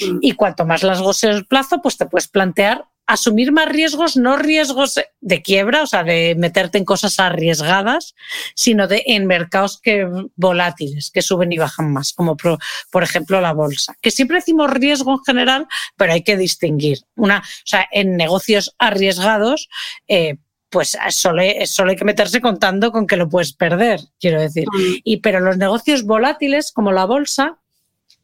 [0.00, 0.18] Mm.
[0.20, 4.36] Y cuanto más largo sea el plazo, pues te puedes plantear asumir más riesgos, no
[4.36, 8.14] riesgos de quiebra, o sea, de meterte en cosas arriesgadas,
[8.54, 13.54] sino de en mercados que volátiles, que suben y bajan más, como por, ejemplo la
[13.54, 13.96] bolsa.
[14.02, 16.98] Que siempre decimos riesgo en general, pero hay que distinguir.
[17.16, 19.70] Una, o sea, en negocios arriesgados,
[20.06, 20.36] eh,
[20.68, 24.66] pues solo, solo, hay que meterse contando con que lo puedes perder, quiero decir.
[24.70, 24.94] Mm.
[25.02, 27.58] Y pero los negocios volátiles, como la bolsa,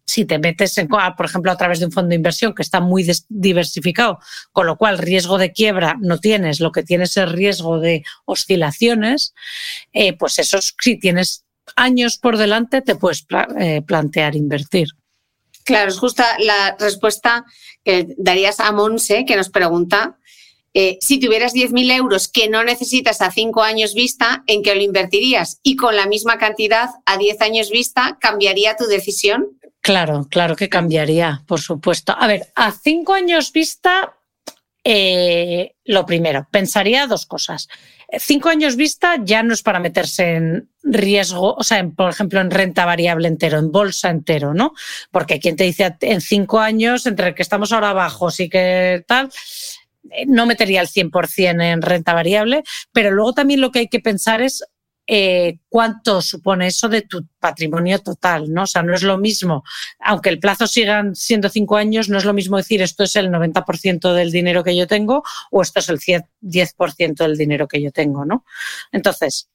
[0.07, 2.81] si te metes, en, por ejemplo, a través de un fondo de inversión que está
[2.81, 4.19] muy diversificado,
[4.53, 9.35] con lo cual riesgo de quiebra no tienes, lo que tienes es riesgo de oscilaciones,
[9.93, 11.45] eh, pues eso si tienes
[11.77, 13.27] años por delante te puedes
[13.59, 14.89] eh, plantear invertir.
[15.65, 17.45] Claro, es justa la respuesta
[17.83, 20.19] que darías a Monse, que nos pregunta
[20.77, 24.83] eh, si tuvieras 10.000 euros que no necesitas a 5 años vista, ¿en qué lo
[24.83, 25.61] invertirías?
[25.63, 29.57] Y con la misma cantidad a 10 años vista, ¿cambiaría tu decisión?
[29.85, 32.17] Claro, claro que cambiaría, por supuesto.
[32.19, 34.15] A ver, a cinco años vista,
[34.83, 37.69] eh, lo primero, pensaría dos cosas.
[38.19, 42.51] Cinco años vista ya no es para meterse en riesgo, o sea, por ejemplo, en
[42.51, 44.73] renta variable entero, en bolsa entero, ¿no?
[45.11, 49.05] Porque quien te dice en cinco años, entre el que estamos ahora abajo, sí que
[49.07, 49.29] tal,
[50.13, 54.01] eh, no metería el 100% en renta variable, pero luego también lo que hay que
[54.01, 54.65] pensar es
[55.07, 58.63] eh, cuánto supone eso de tu patrimonio total, ¿no?
[58.63, 59.65] O sea, no es lo mismo,
[60.01, 63.31] aunque el plazo sigan siendo cinco años, no es lo mismo decir esto es el
[63.31, 67.93] 90% del dinero que yo tengo o esto es el 10% del dinero que yo
[67.93, 68.45] tengo, ¿no?
[68.93, 69.49] Entonces,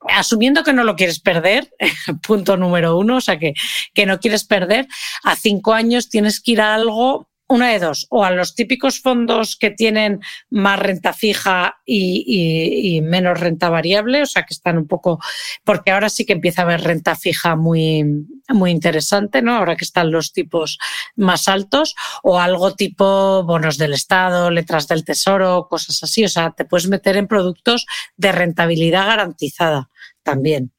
[0.00, 1.72] asumiendo que no lo quieres perder,
[2.26, 3.54] punto número uno, o sea, que,
[3.94, 4.86] que no quieres perder,
[5.24, 9.00] a cinco años tienes que ir a algo una de dos, o a los típicos
[9.00, 14.86] fondos que tienen más renta fija y, menos renta variable, o sea que están un
[14.86, 15.18] poco,
[15.64, 18.04] porque ahora sí que empieza a haber renta fija muy,
[18.48, 19.56] muy interesante, ¿no?
[19.56, 20.78] Ahora que están los tipos
[21.16, 26.50] más altos, o algo tipo bonos del Estado, letras del Tesoro, cosas así, o sea,
[26.50, 29.90] te puedes meter en productos de rentabilidad garantizada
[30.22, 30.72] también.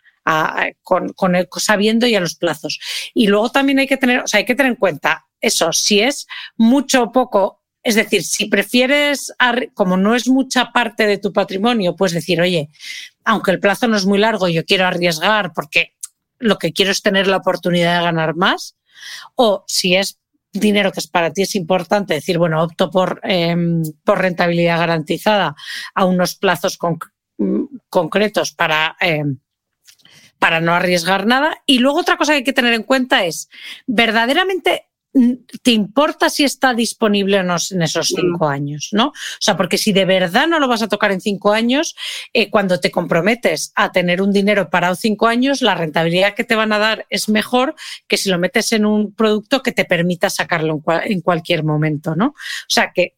[0.81, 2.79] Con, el, sabiendo ya los plazos.
[3.13, 6.01] Y luego también hay que tener, o sea, hay que tener en cuenta eso, si
[6.01, 9.33] es mucho o poco, es decir, si prefieres,
[9.73, 12.69] como no es mucha parte de tu patrimonio, puedes decir, oye,
[13.23, 15.93] aunque el plazo no es muy largo, yo quiero arriesgar porque
[16.39, 18.75] lo que quiero es tener la oportunidad de ganar más.
[19.35, 20.19] O si es
[20.51, 25.55] dinero que es para ti es importante, decir, bueno, opto por, em, por rentabilidad garantizada
[25.93, 26.77] a unos plazos
[27.89, 29.37] concretos para, em,
[30.39, 31.61] para no arriesgar nada.
[31.65, 33.49] Y luego otra cosa que hay que tener en cuenta es,
[33.85, 34.89] verdaderamente
[35.63, 38.89] ¿te importa si está disponible o no en esos cinco años?
[38.91, 39.07] ¿no?
[39.07, 41.95] O sea, porque si de verdad no lo vas a tocar en cinco años,
[42.33, 46.55] eh, cuando te comprometes a tener un dinero parado cinco años, la rentabilidad que te
[46.55, 47.75] van a dar es mejor
[48.07, 52.27] que si lo metes en un producto que te permita sacarlo en, cualquier momento, ¿no?
[52.27, 53.15] O sea que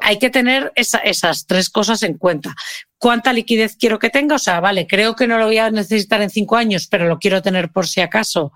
[0.00, 2.54] hay que tener esas tres cosas en cuenta.
[2.98, 4.34] ¿Cuánta liquidez quiero que tenga?
[4.34, 7.18] O sea, vale, creo que no lo voy a necesitar en cinco años, pero lo
[7.18, 8.52] quiero tener por si acaso.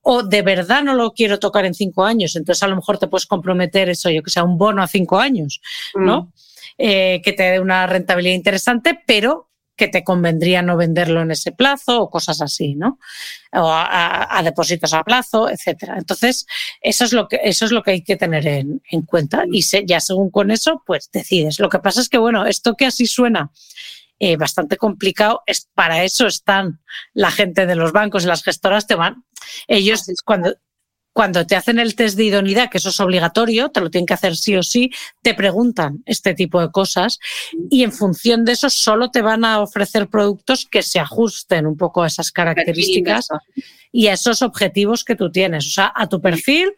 [0.00, 3.06] O de verdad no lo quiero tocar en cinco años, entonces a lo mejor te
[3.06, 5.60] puedes comprometer eso, yo que sea un bono a cinco años,
[5.94, 6.22] ¿no?
[6.22, 6.32] Mm.
[6.78, 11.52] Eh, que te dé una rentabilidad interesante, pero que te convendría no venderlo en ese
[11.52, 12.98] plazo o cosas así, ¿no?
[13.52, 15.96] O a, depósitos a plazo, etcétera.
[15.98, 16.46] Entonces,
[16.80, 20.00] eso es lo que, eso es lo que hay que tener en, cuenta y ya
[20.00, 21.58] según con eso, pues decides.
[21.58, 23.50] Lo que pasa es que, bueno, esto que así suena
[24.20, 25.42] eh, bastante complicado.
[25.46, 26.80] Es, para eso están
[27.12, 29.24] la gente de los bancos y las gestoras te van.
[29.66, 30.54] Ellos cuando,
[31.14, 34.14] cuando te hacen el test de idoneidad, que eso es obligatorio, te lo tienen que
[34.14, 34.90] hacer sí o sí,
[35.22, 37.20] te preguntan este tipo de cosas
[37.70, 41.76] y en función de eso solo te van a ofrecer productos que se ajusten un
[41.76, 43.28] poco a esas características
[43.92, 46.72] y a esos objetivos que tú tienes, o sea, a tu perfil,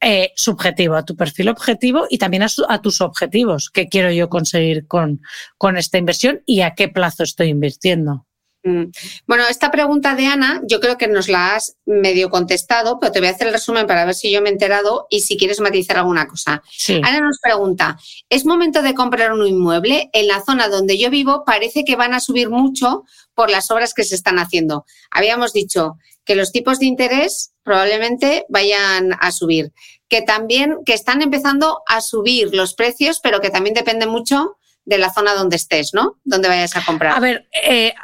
[0.00, 3.70] eh, subjetivo, a tu perfil objetivo y también a, tus objetivos.
[3.70, 5.22] ¿Qué quiero yo conseguir con,
[5.58, 8.26] con esta inversión y a qué plazo estoy invirtiendo?
[8.62, 8.84] Mm.
[9.26, 13.20] Bueno, esta pregunta de Ana, yo creo que nos la has medio contestado, pero te
[13.20, 15.60] voy a hacer el resumen para ver si yo me he enterado y si quieres
[15.60, 16.62] matizar alguna cosa.
[17.02, 20.10] Ana nos pregunta, ¿es momento de comprar un inmueble?
[20.12, 23.94] En la zona donde yo vivo parece que van a subir mucho por las obras
[23.94, 24.84] que se están haciendo.
[25.10, 29.72] Habíamos dicho que los tipos de interés probablemente vayan a subir,
[30.08, 34.98] que también que están empezando a subir los precios, pero que también depende mucho de
[34.98, 36.18] la zona donde estés, ¿no?
[36.24, 37.16] Donde vayas a comprar.
[37.16, 37.94] A ver, eh,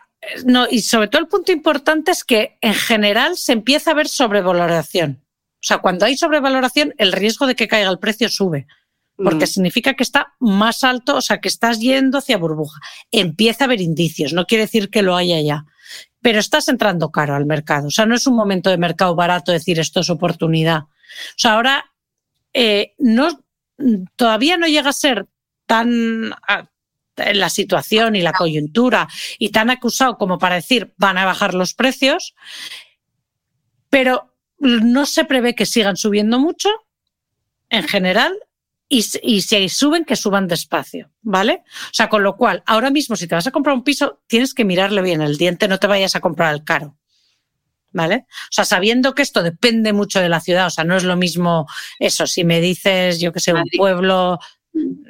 [0.44, 4.08] no, y sobre todo el punto importante es que en general se empieza a ver
[4.08, 5.22] sobrevaloración.
[5.54, 8.66] O sea, cuando hay sobrevaloración, el riesgo de que caiga el precio sube
[9.16, 9.48] porque mm.
[9.48, 12.78] significa que está más alto, o sea, que estás yendo hacia burbuja.
[13.10, 15.64] Empieza a haber indicios, no quiere decir que lo haya ya
[16.26, 17.86] pero estás entrando caro al mercado.
[17.86, 20.80] O sea, no es un momento de mercado barato decir esto es oportunidad.
[20.80, 21.92] O sea, ahora
[22.52, 23.44] eh, no,
[24.16, 25.28] todavía no llega a ser
[25.66, 26.32] tan
[27.16, 31.74] la situación y la coyuntura y tan acusado como para decir van a bajar los
[31.74, 32.34] precios,
[33.90, 36.68] pero no se prevé que sigan subiendo mucho
[37.68, 38.32] en general
[38.88, 41.64] y, si suben, que suban despacio, ¿vale?
[41.90, 44.54] O sea, con lo cual, ahora mismo, si te vas a comprar un piso, tienes
[44.54, 46.96] que mirarle bien el diente, no te vayas a comprar el caro.
[47.92, 48.26] ¿Vale?
[48.28, 51.16] O sea, sabiendo que esto depende mucho de la ciudad, o sea, no es lo
[51.16, 51.66] mismo
[51.98, 54.38] eso, si me dices, yo que sé, un pueblo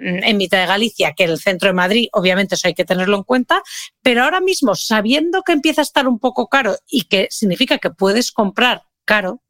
[0.00, 3.22] en mitad de Galicia que el centro de Madrid, obviamente eso hay que tenerlo en
[3.24, 3.62] cuenta,
[4.02, 7.90] pero ahora mismo, sabiendo que empieza a estar un poco caro y que significa que
[7.90, 9.42] puedes comprar caro,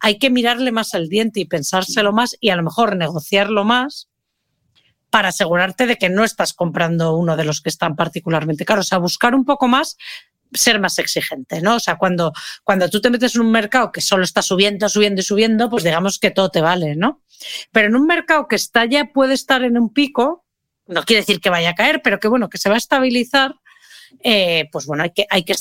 [0.00, 4.08] hay que mirarle más al diente y pensárselo más y a lo mejor negociarlo más
[5.10, 8.86] para asegurarte de que no estás comprando uno de los que están particularmente caros.
[8.86, 9.98] O sea, buscar un poco más,
[10.52, 11.76] ser más exigente, ¿no?
[11.76, 12.32] O sea, cuando,
[12.64, 15.84] cuando tú te metes en un mercado que solo está subiendo, subiendo y subiendo, pues
[15.84, 17.22] digamos que todo te vale, ¿no?
[17.70, 20.44] Pero en un mercado que está ya, puede estar en un pico,
[20.86, 23.54] no quiere decir que vaya a caer, pero que bueno, que se va a estabilizar,
[24.22, 25.54] eh, pues bueno, hay que, hay que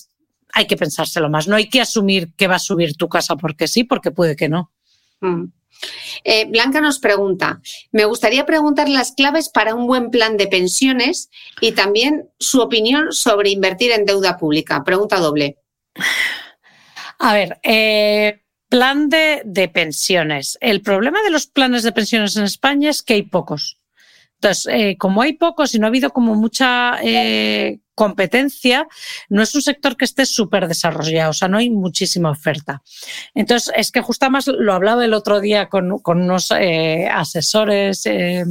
[0.53, 1.47] hay que pensárselo más.
[1.47, 4.49] No hay que asumir que va a subir tu casa porque sí, porque puede que
[4.49, 4.71] no.
[5.21, 5.45] Mm.
[6.23, 11.29] Eh, Blanca nos pregunta, me gustaría preguntar las claves para un buen plan de pensiones
[11.59, 14.83] y también su opinión sobre invertir en deuda pública.
[14.83, 15.57] Pregunta doble.
[17.19, 20.57] A ver, eh, plan de, pensiones.
[20.61, 23.77] El problema de los planes de pensiones en España es que hay pocos.
[24.35, 26.97] Entonces, eh, como hay pocos y no ha habido como mucha
[28.01, 28.87] competencia,
[29.29, 32.81] no es un sector que esté súper desarrollado, o sea, no hay muchísima oferta.
[33.35, 38.43] Entonces, es que justo más lo hablaba el otro día con, unos eh, asesores eh,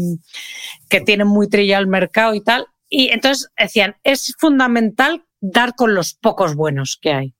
[0.88, 5.96] que tienen muy trillado el mercado y tal, y entonces decían, es fundamental dar con
[5.96, 7.34] los pocos buenos que hay.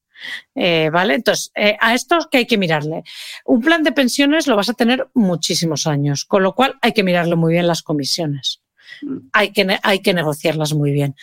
[0.57, 1.15] Eh, ¿Vale?
[1.15, 3.05] Entonces, a esto que hay que mirarle.
[3.45, 7.05] Un plan de pensiones lo vas a tener muchísimos años, con lo cual hay que
[7.05, 8.63] mirarle muy bien las comisiones.
[9.03, 9.19] Mm.
[9.33, 11.15] Hay que, hay que negociarlas muy bien.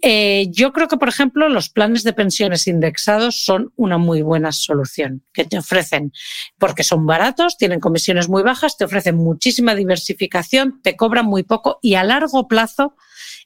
[0.00, 4.52] Eh, yo creo que, por ejemplo, los planes de pensiones indexados son una muy buena
[4.52, 6.12] solución que te ofrecen,
[6.56, 11.78] porque son baratos, tienen comisiones muy bajas, te ofrecen muchísima diversificación, te cobran muy poco
[11.82, 12.94] y a largo plazo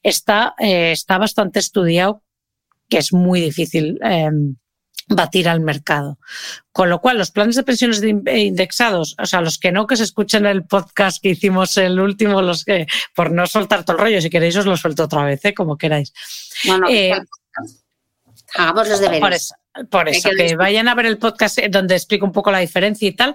[0.02, 2.22] está, eh, está bastante estudiado
[2.88, 4.56] que es muy difícil em,
[5.08, 6.18] batir al mercado.
[6.72, 9.96] Con lo cual, los planes de pensiones eh, indexados, o sea, los que no, que
[9.96, 14.02] se escuchen el podcast que hicimos el último, los que, por no soltar todo el
[14.02, 15.54] rollo, si queréis os lo suelto otra vez, ¿eh?
[15.54, 16.12] como queráis.
[16.88, 17.14] Eh,
[18.54, 19.52] hagamos los deberes.
[19.90, 23.12] Por eso, que vayan a ver el podcast donde explico un poco la diferencia y
[23.12, 23.34] tal,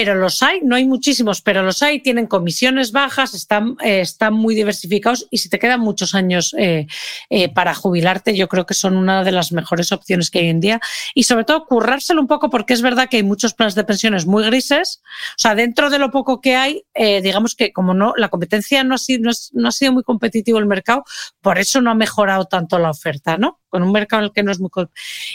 [0.00, 4.32] pero los hay, no hay muchísimos, pero los hay, tienen comisiones bajas, están, eh, están
[4.32, 6.86] muy diversificados y si te quedan muchos años eh,
[7.30, 10.60] eh, para jubilarte, yo creo que son una de las mejores opciones que hay en
[10.60, 10.80] día
[11.16, 14.24] y sobre todo currárselo un poco porque es verdad que hay muchos planes de pensiones
[14.24, 18.28] muy grises, o sea, dentro de lo poco que hay, digamos que como no, la
[18.28, 21.02] competencia no ha sido, no ha sido muy competitivo el mercado,
[21.40, 23.58] por eso no ha mejorado tanto la oferta, ¿no?
[23.68, 24.70] Con un mercado en el que no es muy...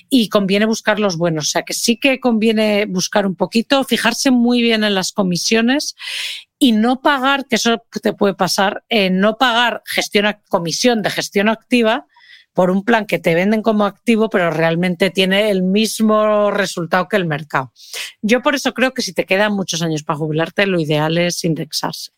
[0.10, 1.48] Y conviene buscar los buenos.
[1.48, 5.96] O sea, que sí que conviene buscar un poquito, fijarse muy bien en las comisiones
[6.60, 11.50] y no pagar, que eso te puede pasar, eh, no pagar gestión, comisión de gestión
[11.50, 12.06] activa
[12.54, 17.18] por un plan que te venden como activo, pero realmente tiene el mismo resultado que
[17.18, 17.74] el mercado.
[18.22, 21.44] Yo por eso creo que si te quedan muchos años para jubilarte, lo ideal es
[21.44, 22.12] indexarse.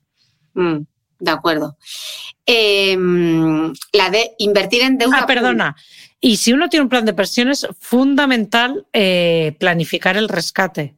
[0.53, 0.79] Mm,
[1.19, 1.77] de acuerdo.
[2.45, 5.21] Em, la de invertir en deuda.
[5.21, 5.75] Ah, perdona.
[6.19, 10.95] Y si uno tiene un plan de pensiones, fundamental eh, planificar el rescate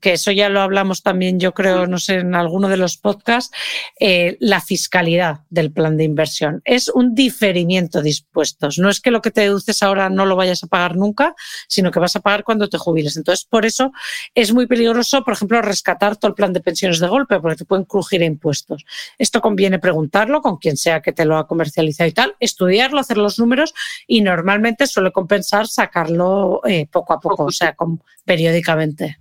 [0.00, 3.54] que eso ya lo hablamos también, yo creo, no sé, en alguno de los podcasts,
[4.00, 6.62] eh, la fiscalidad del plan de inversión.
[6.64, 8.78] Es un diferimiento de impuestos.
[8.78, 11.34] No es que lo que te deduces ahora no lo vayas a pagar nunca,
[11.68, 13.16] sino que vas a pagar cuando te jubiles.
[13.16, 13.92] Entonces, por eso
[14.34, 17.64] es muy peligroso, por ejemplo, rescatar todo el plan de pensiones de golpe, porque te
[17.64, 18.84] pueden crujir impuestos.
[19.18, 23.18] Esto conviene preguntarlo con quien sea que te lo ha comercializado y tal, estudiarlo, hacer
[23.18, 23.74] los números
[24.06, 27.76] y normalmente suele compensar sacarlo eh, poco a poco, o sea,
[28.24, 29.18] periódicamente.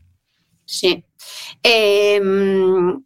[0.65, 1.05] Sí.
[1.63, 3.03] Em,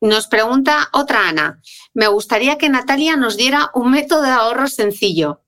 [0.00, 1.60] nos pregunta otra Ana.
[1.94, 5.42] Me gustaría que Natalia nos diera un método de ahorro sencillo.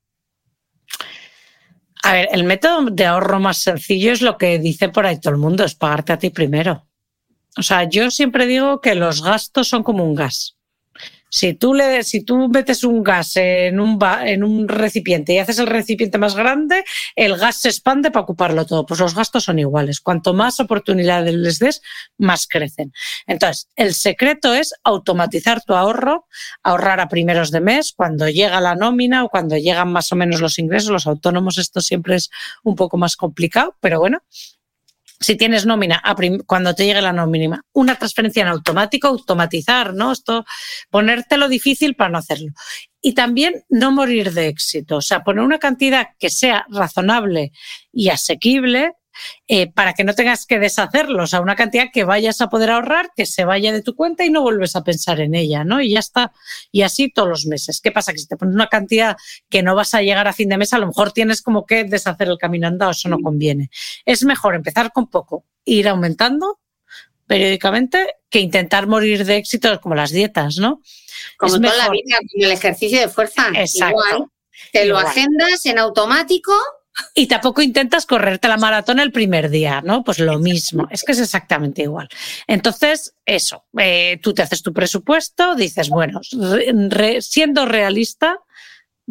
[2.03, 5.35] A ver, el método de ahorro más sencillo es lo que dice por ahí todo
[5.35, 6.87] el mundo, es pagarte a ti primero.
[7.59, 10.56] O sea, yo siempre digo que los gastos son como un gas.
[11.29, 15.59] Si tú, le, si tú metes un gas en un, en un recipiente y haces
[15.59, 16.85] el recipiente más grande,
[17.15, 18.87] el gas se expande para ocuparlo todo.
[18.87, 20.01] Pues los gastos son iguales.
[20.01, 21.83] Cuanto más oportunidades les des,
[22.19, 22.93] más crecen.
[23.27, 26.27] Entonces, el secreto es automatizar tu ahorro,
[26.63, 30.41] ahorrar a primeros de mes, cuando llega la nómina o cuando llegan más o menos
[30.41, 30.91] los ingresos.
[30.91, 32.31] Los autónomos esto siempre es
[32.63, 34.23] un poco más complicado, pero bueno,
[35.21, 36.03] si tienes nómina,
[36.47, 40.13] cuando te llegue la nómina, una transferencia en automático, automatizar, ¿no?
[40.13, 40.45] Esto,
[40.91, 42.53] ponértelo difícil para no hacerlo.
[43.01, 47.53] Y también no morir de éxito, o sea, poner una cantidad que sea razonable
[47.93, 48.93] y asequible
[49.49, 52.71] eh, para que no tengas que deshacerlo, o sea, una cantidad que vayas a poder
[52.71, 55.81] ahorrar, que se vaya de tu cuenta y no vuelves a pensar en ella, ¿no?
[55.81, 56.33] Y ya está.
[56.73, 57.81] Y así todos los meses.
[57.81, 58.13] ¿Qué pasa?
[58.13, 59.17] Que si te pones una cantidad
[59.49, 61.85] que no vas a llegar a fin de mes, a lo mejor tienes como que
[61.85, 63.71] deshacer el camino andado, eso no conviene.
[64.05, 66.61] Es mejor empezar con poco, ir aumentando
[67.27, 70.81] periódicamente que intentar morir de éxito como las dietas, ¿no?
[71.37, 73.49] Como toda la vida, como el ejercicio de fuerza.
[73.55, 74.31] Exacto.
[74.73, 76.53] Te lo agendas en automático
[77.15, 80.05] y tampoco intentas correrte la maratón el primer día, ¿no?
[80.05, 82.09] Pues lo mismo, es que es exactamente igual.
[82.47, 86.21] Entonces, eso, eh, tú te haces tu presupuesto, dices, bueno,
[87.21, 88.39] siendo realista,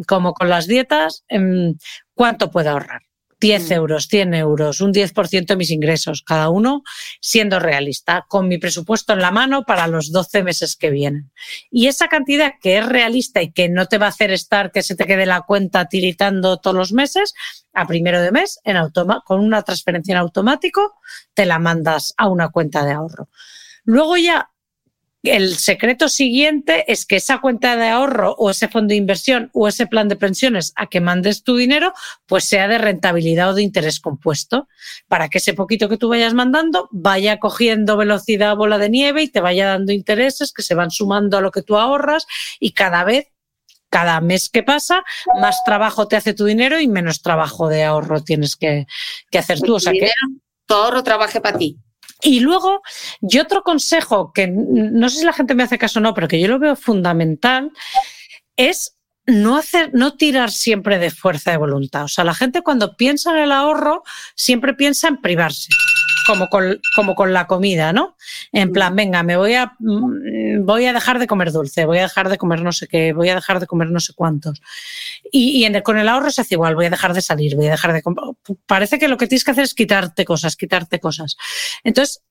[0.08, 1.76] como con las dietas, em,
[2.13, 3.02] ¿cuánto puedo ahorrar?
[3.39, 3.74] 10 mm.
[3.74, 6.84] euros, 100 euros, un 10% de mis ingresos, cada uno
[7.21, 11.32] siendo realista, con mi presupuesto en la mano para los 12 meses que vienen.
[11.69, 14.84] Y esa cantidad que es realista y que no te va a hacer estar que
[14.84, 17.34] se te quede la cuenta tiritando todos los meses,
[17.74, 18.78] a primero de mes, en
[19.26, 20.95] con una transferencia en automático,
[21.34, 23.30] te la mandas a una cuenta de ahorro.
[23.84, 24.50] Luego ya
[25.25, 29.67] el secreto siguiente es que esa cuenta de ahorro o ese fondo de inversión o
[29.67, 31.93] ese plan de pensiones a que mandes tu dinero,
[32.25, 34.67] pues sea de rentabilidad o de interés compuesto,
[35.07, 39.29] para que ese poquito que tú vayas mandando vaya cogiendo velocidad bola de nieve y
[39.29, 42.25] te vaya dando intereses que se van sumando a lo que tú ahorras
[42.59, 43.27] y cada vez
[43.89, 45.05] cada mes que pasa,
[45.39, 48.88] más trabajo te hace tu dinero y menos trabajo de ahorro tienes que,
[49.38, 49.75] hacer tú.
[49.75, 50.11] O sea que
[50.65, 51.77] tu ahorro trabaje para ti.
[52.21, 52.82] Y luego,
[53.21, 56.28] yo otro consejo que no sé si la gente me hace caso o no, pero
[56.28, 57.71] que yo lo veo fundamental,
[58.56, 58.97] es
[59.28, 62.04] no hacer, no tirar siempre de fuerza de voluntad.
[62.04, 64.04] O sea, la gente cuando piensa en el ahorro
[64.36, 65.69] siempre piensa en privarse
[66.25, 68.17] como con, como con la comida, ¿no?
[68.51, 72.03] En plan, venga, me voy a, mm, voy a dejar de comer dulce, voy a
[72.03, 74.61] dejar de comer no sé qué, voy a dejar de comer no sé cuántos.
[75.31, 77.71] Y, y con el ahorro se hace igual, voy a dejar de salir, voy a
[77.71, 78.03] dejar de.
[78.65, 81.38] Parece que lo que tienes que hacer es quitarte cosas, quitarte cosas.
[81.83, 82.23] Entonces,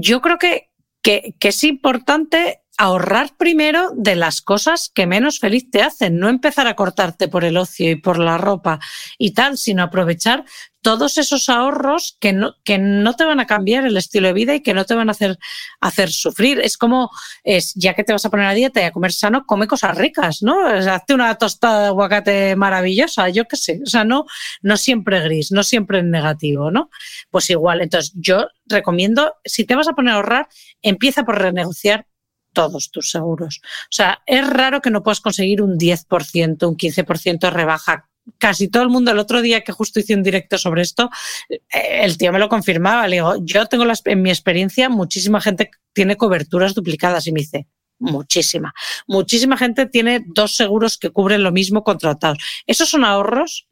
[0.00, 0.70] yo creo que,
[1.02, 6.28] que, que es importante ahorrar primero de las cosas que menos feliz te hacen, no
[6.28, 8.80] empezar a cortarte por el ocio y por la ropa
[9.18, 10.44] y tal, sino aprovechar
[10.80, 14.54] todos esos ahorros que no, que no te van a cambiar el estilo de vida
[14.54, 15.38] y que no te van a hacer,
[15.80, 16.58] hacer sufrir.
[16.58, 17.10] Es como,
[17.44, 19.96] es, ya que te vas a poner a dieta y a comer sano, come cosas
[19.96, 20.66] ricas, ¿no?
[20.66, 23.80] hazte una tostada de aguacate maravillosa, yo qué sé.
[23.84, 24.26] O sea, no,
[24.60, 26.90] no siempre gris, no siempre en negativo, ¿no?
[27.30, 27.80] Pues igual.
[27.80, 30.48] Entonces, yo recomiendo, si te vas a poner a ahorrar,
[30.82, 32.06] empieza por renegociar
[32.52, 33.60] todos tus seguros.
[33.64, 38.08] O sea, es raro que no puedas conseguir un 10%, un 15% de rebaja.
[38.38, 41.10] Casi todo el mundo, el otro día que justo hice un directo sobre esto,
[41.48, 41.58] eh,
[42.02, 43.08] el tío me lo confirmaba.
[43.08, 47.40] Le digo, yo tengo las, en mi experiencia, muchísima gente tiene coberturas duplicadas y me
[47.40, 47.66] dice,
[47.98, 48.74] muchísima.
[49.06, 52.38] Muchísima gente tiene dos seguros que cubren lo mismo contratados.
[52.66, 53.66] Esos son ahorros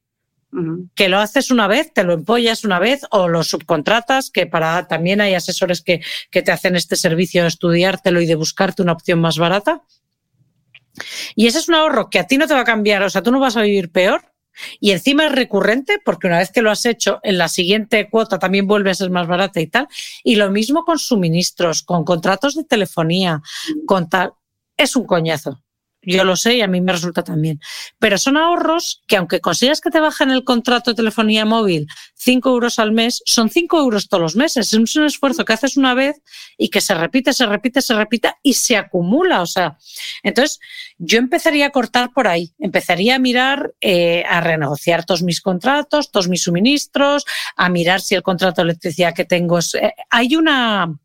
[0.94, 4.88] que lo haces una vez, te lo empollas una vez o lo subcontratas, que para
[4.88, 8.92] también hay asesores que, que te hacen este servicio de estudiártelo y de buscarte una
[8.92, 9.82] opción más barata.
[11.34, 13.22] Y ese es un ahorro que a ti no te va a cambiar, o sea,
[13.22, 14.24] tú no vas a vivir peor.
[14.80, 18.38] Y encima es recurrente porque una vez que lo has hecho, en la siguiente cuota
[18.38, 19.88] también vuelve a ser más barata y tal.
[20.24, 23.40] Y lo mismo con suministros, con contratos de telefonía,
[23.86, 24.32] con tal.
[24.76, 25.62] Es un coñazo.
[26.02, 27.60] Yo lo sé y a mí me resulta también.
[27.98, 32.48] Pero son ahorros que aunque consigas que te bajen el contrato de telefonía móvil 5
[32.48, 34.72] euros al mes, son 5 euros todos los meses.
[34.72, 36.16] Es un esfuerzo que haces una vez
[36.56, 39.42] y que se repite, se repite, se repite y se acumula.
[39.42, 39.76] O sea,
[40.22, 40.58] entonces
[40.98, 42.54] yo empezaría a cortar por ahí.
[42.58, 47.26] Empezaría a mirar, eh, a renegociar todos mis contratos, todos mis suministros,
[47.56, 49.74] a mirar si el contrato de electricidad que tengo es...
[49.74, 50.98] Eh, hay una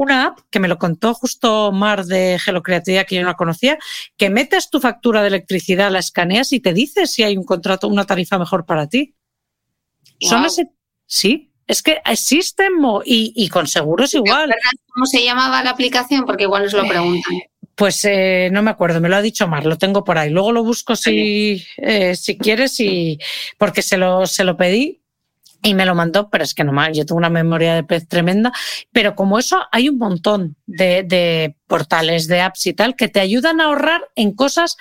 [0.00, 3.78] una app que me lo contó justo Mar de Gelocreatividad, que yo no la conocía,
[4.16, 7.86] que metes tu factura de electricidad, la escaneas y te dice si hay un contrato,
[7.86, 9.14] una tarifa mejor para ti.
[10.20, 10.70] Son ese,
[11.06, 12.72] sí, es que existen
[13.04, 14.54] y, y con seguros igual.
[14.94, 16.24] ¿Cómo se llamaba la aplicación?
[16.24, 17.38] Porque igual nos lo preguntan.
[17.74, 20.30] Pues eh, no me acuerdo, me lo ha dicho Mar, lo tengo por ahí.
[20.30, 23.18] Luego lo busco si, eh, si quieres y
[23.58, 24.99] porque se lo, se lo pedí
[25.62, 28.08] y me lo mandó, pero es que no mal, yo tengo una memoria de pez
[28.08, 28.52] tremenda.
[28.92, 33.20] Pero como eso, hay un montón de, de, portales, de apps y tal, que te
[33.20, 34.76] ayudan a ahorrar en cosas.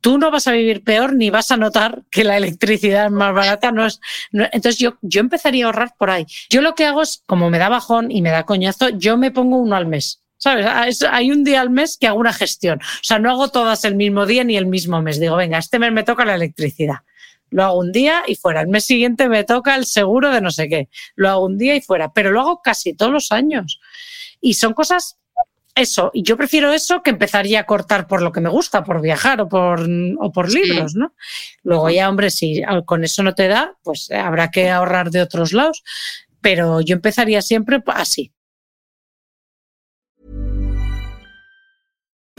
[0.00, 3.34] Tú no vas a vivir peor ni vas a notar que la electricidad es más
[3.34, 3.72] barata.
[3.72, 4.00] No es,
[4.32, 6.26] entonces yo, yo empezaría a ahorrar por ahí.
[6.50, 9.30] Yo lo que hago es, como me da bajón y me da coñazo, yo me
[9.30, 10.20] pongo uno al mes.
[10.36, 10.66] ¿Sabes?
[11.10, 12.78] Hay un día al mes que hago una gestión.
[12.82, 15.18] O sea, no hago todas el mismo día ni el mismo mes.
[15.18, 16.96] Digo, venga, este mes me toca la electricidad
[17.54, 18.62] lo hago un día y fuera.
[18.62, 20.88] El mes siguiente me toca el seguro de no sé qué.
[21.14, 22.12] Lo hago un día y fuera.
[22.12, 23.78] Pero lo hago casi todos los años.
[24.40, 25.18] Y son cosas,
[25.72, 26.10] eso.
[26.12, 29.40] Y yo prefiero eso que empezaría a cortar por lo que me gusta, por viajar
[29.40, 29.86] o por,
[30.18, 31.14] o por libros, ¿no?
[31.62, 35.52] Luego ya, hombre, si con eso no te da, pues habrá que ahorrar de otros
[35.52, 35.84] lados.
[36.40, 38.32] Pero yo empezaría siempre así.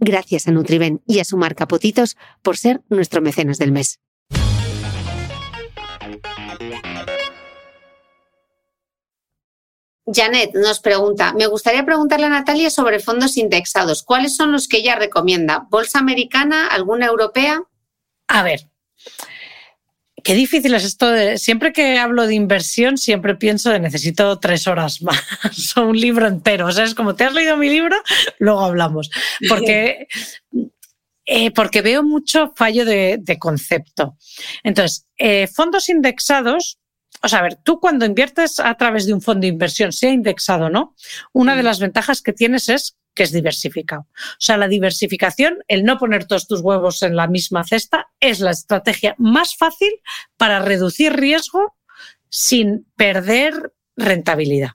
[0.00, 4.00] Gracias a Nutriben y a su marca Potitos por ser nuestro mecenas del mes.
[10.06, 14.02] Janet nos pregunta, me gustaría preguntarle a Natalia sobre fondos indexados.
[14.02, 15.66] ¿Cuáles son los que ella recomienda?
[15.70, 16.66] ¿Bolsa americana?
[16.66, 17.62] ¿Alguna europea?
[18.28, 18.60] A ver,
[20.24, 21.10] qué difícil es esto.
[21.10, 25.22] De, siempre que hablo de inversión, siempre pienso de necesito tres horas más
[25.76, 26.66] o un libro entero.
[26.66, 27.96] O sea, es como te has leído mi libro,
[28.38, 29.10] luego hablamos.
[29.48, 30.08] Porque,
[31.26, 34.16] eh, porque veo mucho fallo de, de concepto.
[34.64, 36.78] Entonces, eh, fondos indexados
[37.22, 40.10] o sea, a ver, tú cuando inviertes a través de un fondo de inversión, sea
[40.10, 40.94] indexado o no,
[41.32, 44.02] una de las ventajas que tienes es que es diversificado.
[44.02, 48.40] O sea, la diversificación, el no poner todos tus huevos en la misma cesta, es
[48.40, 49.90] la estrategia más fácil
[50.36, 51.76] para reducir riesgo
[52.28, 54.72] sin perder rentabilidad.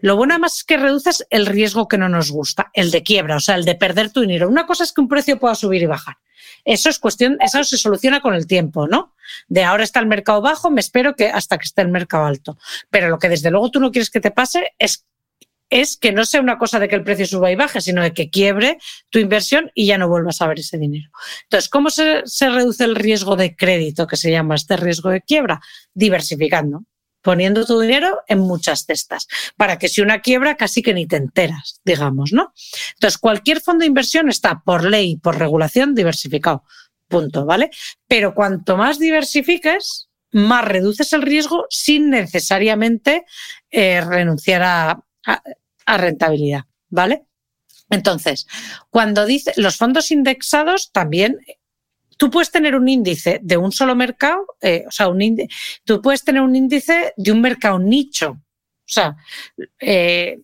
[0.00, 3.36] Lo bueno además es que reduces el riesgo que no nos gusta, el de quiebra,
[3.36, 4.48] o sea, el de perder tu dinero.
[4.48, 6.16] Una cosa es que un precio pueda subir y bajar.
[6.64, 9.14] Eso es cuestión, eso se soluciona con el tiempo, ¿no?
[9.48, 12.58] De ahora está el mercado bajo, me espero que hasta que esté el mercado alto.
[12.90, 15.06] Pero lo que desde luego tú no quieres que te pase es
[15.72, 18.12] es que no sea una cosa de que el precio suba y baje, sino de
[18.12, 21.10] que quiebre tu inversión y ya no vuelvas a ver ese dinero.
[21.44, 25.60] Entonces, ¿cómo se, reduce el riesgo de crédito, que se llama este riesgo de quiebra?
[25.94, 26.84] Diversificando
[27.22, 31.14] poniendo tu dinero en muchas cestas, para que si una quiebra casi que ni te
[31.14, 32.52] enteras, digamos, ¿no?
[32.94, 36.64] Entonces, cualquier fondo de inversión está por ley, por regulación, diversificado.
[37.06, 37.70] Punto, ¿vale?
[38.08, 43.24] Pero cuanto más diversifiques, más reduces el riesgo sin necesariamente
[43.70, 45.04] eh, renunciar a,
[45.86, 47.24] a rentabilidad, ¿vale?
[47.90, 48.46] Entonces,
[48.90, 51.38] cuando dice los fondos indexados también
[52.22, 55.48] tú puedes tener un índice de un solo mercado, eh, o sea, un índice,
[55.84, 58.30] tú puedes tener un índice de un mercado nicho.
[58.30, 59.16] O sea,
[59.80, 60.38] eh,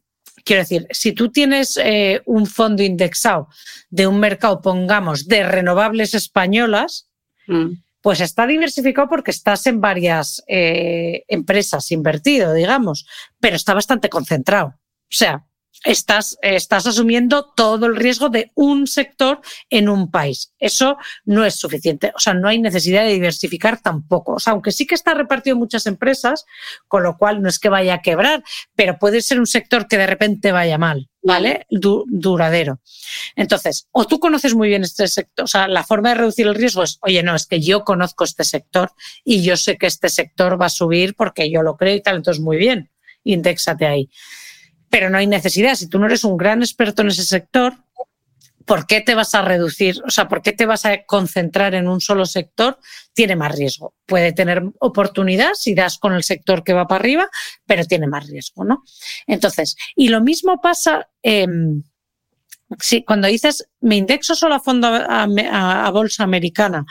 [0.45, 3.49] quiero decir, si tú tienes eh, un fondo indexado
[3.91, 7.09] de un mercado, pongamos, de renovables españolas,
[7.47, 7.69] mm.
[8.01, 13.07] pues está diversificado porque estás en varias empresas invertido, digamos,
[13.39, 14.75] pero está bastante concentrado.
[15.11, 15.49] O sea,
[15.85, 19.41] estás, estás asumiendo todo el riesgo de un sector
[19.71, 20.53] en un país.
[20.59, 22.13] Eso no es suficiente.
[22.15, 24.35] O sea, no hay necesidad de diversificar tampoco.
[24.35, 26.45] O sea, aunque sí que está repartido en muchas empresas,
[26.89, 28.43] con lo cual no es que vaya a quebrar,
[28.75, 31.09] pero puede ser un sector que de repente vaya mal.
[31.21, 31.67] ¿Vale?
[31.69, 32.81] Du duradero.
[33.37, 36.55] Entonces, o tú conoces muy bien este sector, o sea, la forma de reducir el
[36.55, 38.93] riesgo es, oye, no, es que yo conozco este sector
[39.25, 42.17] y yo sé que este sector va a subir porque yo lo creo y tal,
[42.17, 42.91] entonces muy bien,
[43.25, 44.09] indexate ahí
[44.91, 45.75] pero no hay necesidad.
[45.75, 47.75] Si tú no eres un gran experto en ese sector,
[48.65, 50.01] ¿por qué te vas a reducir?
[50.07, 52.79] O sea, ¿por qué te vas a concentrar en un solo sector?
[53.15, 53.95] Tiene más riesgo.
[54.07, 57.29] Puede tener oportunidad si das con el sector que va para arriba,
[57.67, 58.85] pero tiene más riesgo, ¿no?
[59.27, 61.09] Entonces, y lo mismo pasa.
[61.23, 61.47] Eh,
[62.79, 66.85] sí, cuando dices, me indexo solo a fondo a, bolsa americana.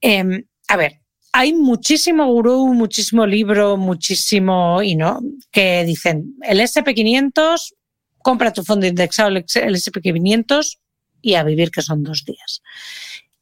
[0.00, 1.01] Eh, a ver,
[1.32, 5.20] hay muchísimo gurú, muchísimo libro, muchísimo, y no,
[5.50, 7.74] que dicen, el SP500,
[8.18, 10.78] compra tu fondo indexado, el SP500
[11.22, 12.62] y a vivir que son dos días.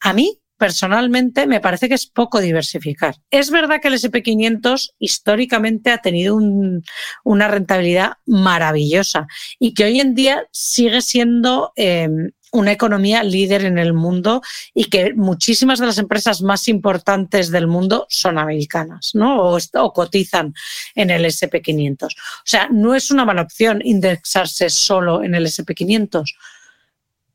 [0.01, 3.16] A mí, personalmente, me parece que es poco diversificar.
[3.30, 6.84] Es verdad que el SP500 históricamente ha tenido un,
[7.24, 9.26] una rentabilidad maravillosa
[9.59, 12.09] y que hoy en día sigue siendo eh,
[12.53, 14.43] una economía líder en el mundo
[14.75, 19.55] y que muchísimas de las empresas más importantes del mundo son americanas, ¿no?
[19.55, 20.55] O, cotizan
[20.95, 22.07] en el SP500.
[22.07, 22.09] O
[22.45, 26.35] sea, no es una mala opción indexarse solo en el SP500.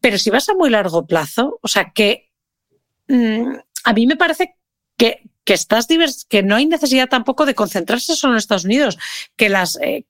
[0.01, 2.29] Pero si vas a muy largo plazo, o sea, que
[3.07, 4.55] mmm, a mí me parece
[4.97, 8.97] que, que estás divers que no hay necesidad tampoco de concentrarse solo en Estados Unidos,
[9.35, 10.05] que las eh,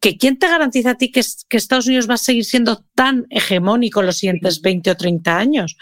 [0.00, 4.02] que quién te garantiza a ti que, Estados Unidos va a seguir siendo tan hegemónico
[4.02, 5.76] los siguientes 20 o 30 años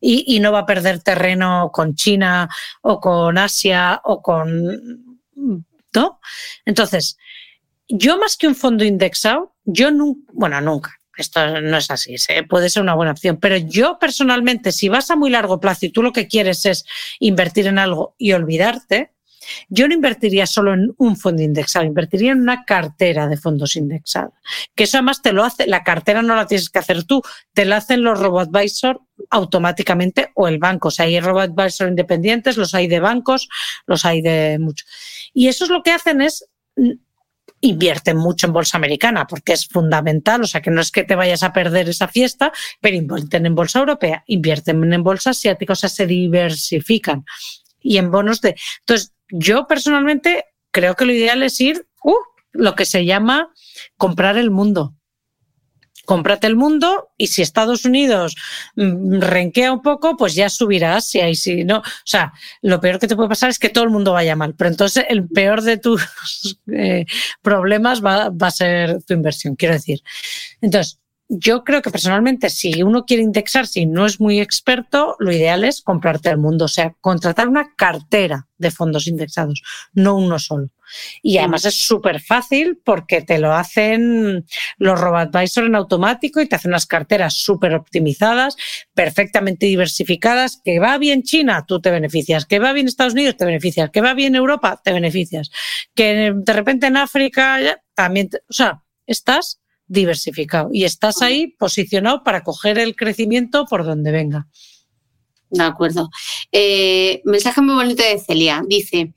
[0.00, 2.48] y, y no va a perder terreno con China
[2.82, 5.18] o con Asia o con...
[5.92, 6.20] ¿No?
[6.64, 7.16] Entonces,
[7.88, 12.34] yo más que un fondo indexado, yo nunca, bueno, nunca, esto no es así, ¿sí?
[12.48, 15.90] puede ser una buena opción, pero yo personalmente, si vas a muy largo plazo y
[15.90, 16.84] tú lo que quieres es
[17.18, 19.12] invertir en algo y olvidarte,
[19.68, 24.34] yo no invertiría solo en un fondo indexado, invertiría en una cartera de fondos indexados.
[24.74, 27.22] Que eso además te lo hace, la cartera no la tienes que hacer tú,
[27.52, 30.88] te la hacen los robo-advisor automáticamente o el banco.
[30.88, 33.48] O sea, hay robo-advisor independientes, los hay de bancos,
[33.86, 34.86] los hay de muchos.
[35.32, 36.48] Y eso es lo que hacen es
[37.60, 41.14] invierten mucho en bolsa americana porque es fundamental, o sea que no es que te
[41.14, 45.76] vayas a perder esa fiesta, pero invierten en bolsa europea, invierten en bolsa asiática, o
[45.76, 47.24] sea, se diversifican
[47.80, 48.56] y en bonos de...
[48.80, 52.14] Entonces, yo personalmente creo que lo ideal es ir, uh,
[52.52, 53.52] lo que se llama
[53.96, 54.94] comprar el mundo.
[56.06, 58.34] cómprate el mundo y si Estados Unidos
[58.74, 61.08] mm, renquea un poco, pues ya subirás.
[61.08, 63.84] Si hay, si no, o sea, lo peor que te puede pasar es que todo
[63.84, 66.02] el mundo vaya mal, pero entonces el peor de tus
[66.72, 67.06] eh,
[67.42, 70.00] problemas va, va a ser tu inversión, quiero decir.
[70.60, 70.99] Entonces,
[71.32, 75.62] yo creo que personalmente, si uno quiere indexar, si no es muy experto, lo ideal
[75.62, 79.62] es comprarte el mundo, o sea, contratar una cartera de fondos indexados,
[79.92, 80.70] no uno solo.
[81.22, 84.44] Y además es súper fácil porque te lo hacen
[84.76, 88.56] los RoboAdvisor en automático y te hacen unas carteras súper optimizadas,
[88.92, 90.60] perfectamente diversificadas.
[90.64, 92.44] Que va bien China, tú te beneficias.
[92.44, 93.90] Que va bien Estados Unidos, te beneficias.
[93.90, 95.50] Que va bien Europa, te beneficias.
[95.94, 97.58] Que de repente en África
[97.94, 99.59] también, o sea, estás
[99.90, 104.48] diversificado y estás ahí posicionado para coger el crecimiento por donde venga.
[105.50, 106.10] De acuerdo.
[106.52, 108.62] Eh, mensaje muy bonito de Celia.
[108.66, 109.12] Dice,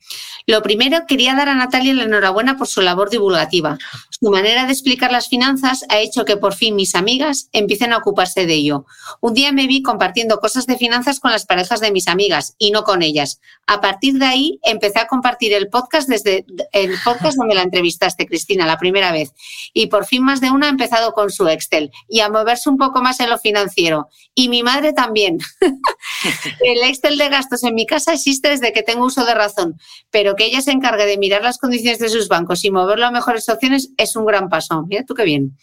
[0.46, 3.78] lo primero, quería dar a Natalia la enhorabuena por su labor divulgativa.
[4.10, 7.98] Su manera de explicar las finanzas ha hecho que por fin mis amigas empiecen a
[7.98, 8.84] ocuparse de ello.
[9.20, 12.72] Un día me vi compartiendo cosas de finanzas con las parejas de mis amigas y
[12.72, 13.40] no con ellas.
[13.66, 18.26] A partir de ahí empecé a compartir el podcast desde el podcast donde la entrevistaste,
[18.26, 19.32] Cristina, la primera vez.
[19.72, 22.76] Y por fin más de una ha empezado con su Excel y a moverse un
[22.76, 24.08] poco más en lo financiero.
[24.34, 25.38] Y mi madre también.
[26.60, 29.78] El Excel de gastos en mi casa existe desde que tengo uso de razón,
[30.10, 33.10] pero que ella se encargue de mirar las condiciones de sus bancos y moverlo a
[33.10, 34.84] mejores opciones es un gran paso.
[34.88, 35.56] Mira tú qué bien.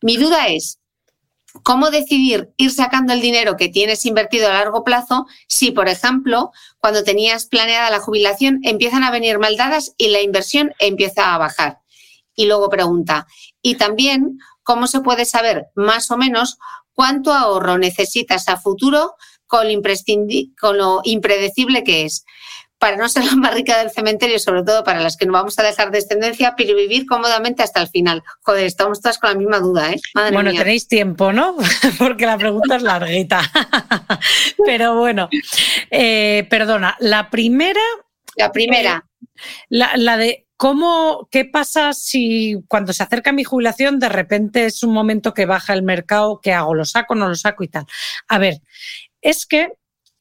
[0.00, 0.80] Mi duda es,
[1.62, 6.50] ¿cómo decidir ir sacando el dinero que tienes invertido a largo plazo si, por ejemplo,
[6.78, 11.78] cuando tenías planeada la jubilación empiezan a venir maldadas y la inversión empieza a bajar?
[12.34, 13.26] Y luego pregunta,
[13.60, 16.58] y también, ¿cómo se puede saber más o menos
[16.94, 19.16] cuánto ahorro necesitas a futuro
[19.52, 19.82] con lo,
[20.58, 22.24] con lo impredecible que es
[22.78, 25.56] para no ser la más rica del cementerio, sobre todo para las que no vamos
[25.58, 28.24] a dejar descendencia, pero vivir cómodamente hasta el final.
[28.40, 30.00] Joder, estamos todas con la misma duda, ¿eh?
[30.32, 31.56] bueno, tenéis tiempo, ¿no?
[31.98, 33.42] Porque la pregunta es larguita.
[34.66, 35.28] pero bueno,
[35.90, 37.80] eh, perdona, la primera...
[38.34, 39.04] La primera.
[39.06, 39.36] Eh,
[39.68, 44.84] la, la de ¿Cómo, ¿Qué pasa si cuando se acerca mi jubilación de repente es
[44.84, 46.38] un momento que baja el mercado?
[46.40, 46.72] ¿Qué hago?
[46.74, 47.16] ¿Lo saco?
[47.16, 47.64] ¿No lo saco?
[47.64, 47.84] Y tal.
[48.28, 48.60] A ver,
[49.22, 49.72] es que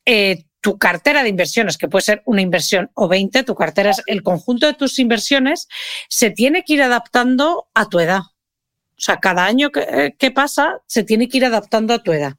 [0.05, 4.01] eh, tu cartera de inversiones, que puede ser una inversión o 20, tu cartera es
[4.05, 5.67] el conjunto de tus inversiones,
[6.07, 8.21] se tiene que ir adaptando a tu edad.
[8.21, 12.33] O sea, cada año que, eh, pasa se tiene que ir adaptando a tu edad.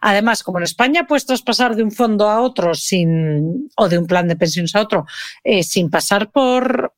[0.00, 4.06] Además, como en España puedes traspasar de un fondo a otro sin, o de un
[4.06, 5.04] plan de pensiones a otro
[5.44, 6.94] eh, sin pasar por,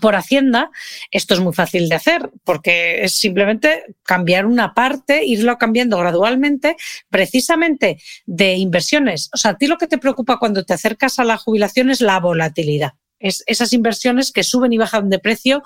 [0.00, 0.70] por Hacienda,
[1.10, 6.76] esto es muy fácil de hacer porque es simplemente cambiar una parte, irlo cambiando gradualmente,
[7.08, 9.30] precisamente de inversiones.
[9.32, 12.00] O sea, a ti lo que te preocupa cuando te acercas a la jubilación es
[12.00, 12.92] la volatilidad.
[13.20, 15.62] Es esas inversiones que suben y bajan de precio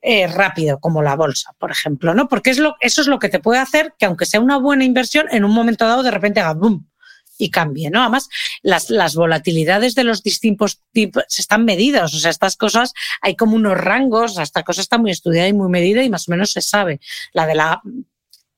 [0.00, 2.28] eh, rápido, como la bolsa, por ejemplo, ¿no?
[2.28, 4.84] Porque es lo, eso es lo que te puede hacer que, aunque sea una buena
[4.84, 6.88] inversión, en un momento dado de repente haga boom
[7.38, 8.00] y cambie, ¿no?
[8.00, 8.28] Además,
[8.62, 13.56] las, las volatilidades de los distintos tipos están medidas, o sea, estas cosas hay como
[13.56, 16.60] unos rangos, esta cosa está muy estudiada y muy medida y más o menos se
[16.60, 17.00] sabe.
[17.32, 17.82] La de la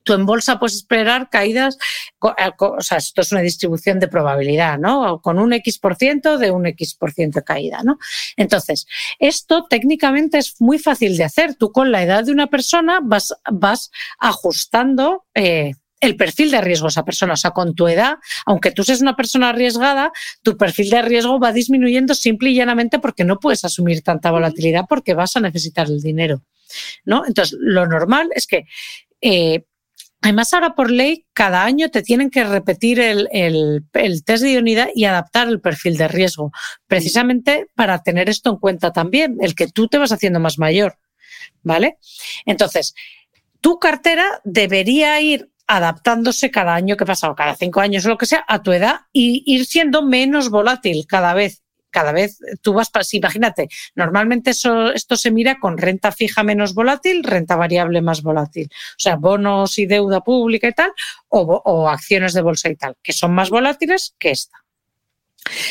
[0.07, 1.77] tú en bolsa puedes esperar caídas,
[2.23, 5.21] eh, o sea, esto es una distribución de probabilidad, ¿no?
[5.21, 7.99] Con un X por ciento de un X por ciento de caída, ¿no?
[8.37, 8.87] Entonces,
[9.19, 11.57] esto técnicamente es muy fácil de hacer.
[11.57, 15.75] Tú con la edad de una persona vas, vas ajustando eh,
[16.07, 17.35] el perfil de riesgo de esa persona.
[17.35, 21.39] O sea, con tu edad, aunque tú seas una persona arriesgada, tu perfil de riesgo
[21.39, 25.87] va disminuyendo simple y llanamente porque no puedes asumir tanta volatilidad porque vas a necesitar
[25.89, 26.43] el dinero.
[27.05, 27.25] ¿no?
[27.27, 28.65] Entonces, lo normal es que.
[29.21, 29.65] Eh,
[30.23, 33.85] Además, ahora por ley, cada año te tienen que repetir el, el,
[34.25, 36.51] test de idoneidad y adaptar el perfil de riesgo,
[36.89, 40.99] precisamente para tener esto en cuenta también, el que tú te vas haciendo más mayor.
[41.63, 41.99] ¿Vale?
[42.45, 42.95] Entonces,
[43.61, 48.19] tu cartera debería ir adaptándose cada año que pasa o cada cinco años o lo
[48.19, 51.63] que sea a tu edad y ir siendo menos volátil cada vez.
[51.91, 57.25] Cada vez tú vas, imagínate, normalmente eso, esto se mira con renta fija menos volátil,
[57.25, 58.69] renta variable más volátil.
[58.71, 60.93] O sea, bonos y deuda pública y tal,
[61.29, 64.59] o, acciones de bolsa y tal, que son más volátiles que esta.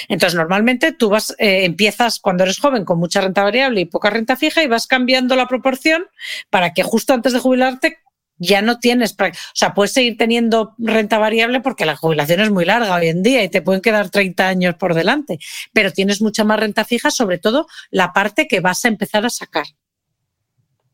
[0.08, 4.10] Entonces, normalmente tú vas, eh, empiezas cuando eres joven con mucha renta variable y poca
[4.10, 6.08] renta fija y vas cambiando la proporción
[6.50, 8.00] para que justo antes de jubilarte
[8.38, 12.66] ya no tienes, o sea, puedes seguir teniendo renta variable porque la jubilación es muy
[12.66, 15.40] larga hoy en día y te pueden quedar 30 años por delante,
[15.74, 19.30] pero tienes mucha más renta fija, sobre todo la parte que vas a empezar a
[19.30, 19.66] sacar.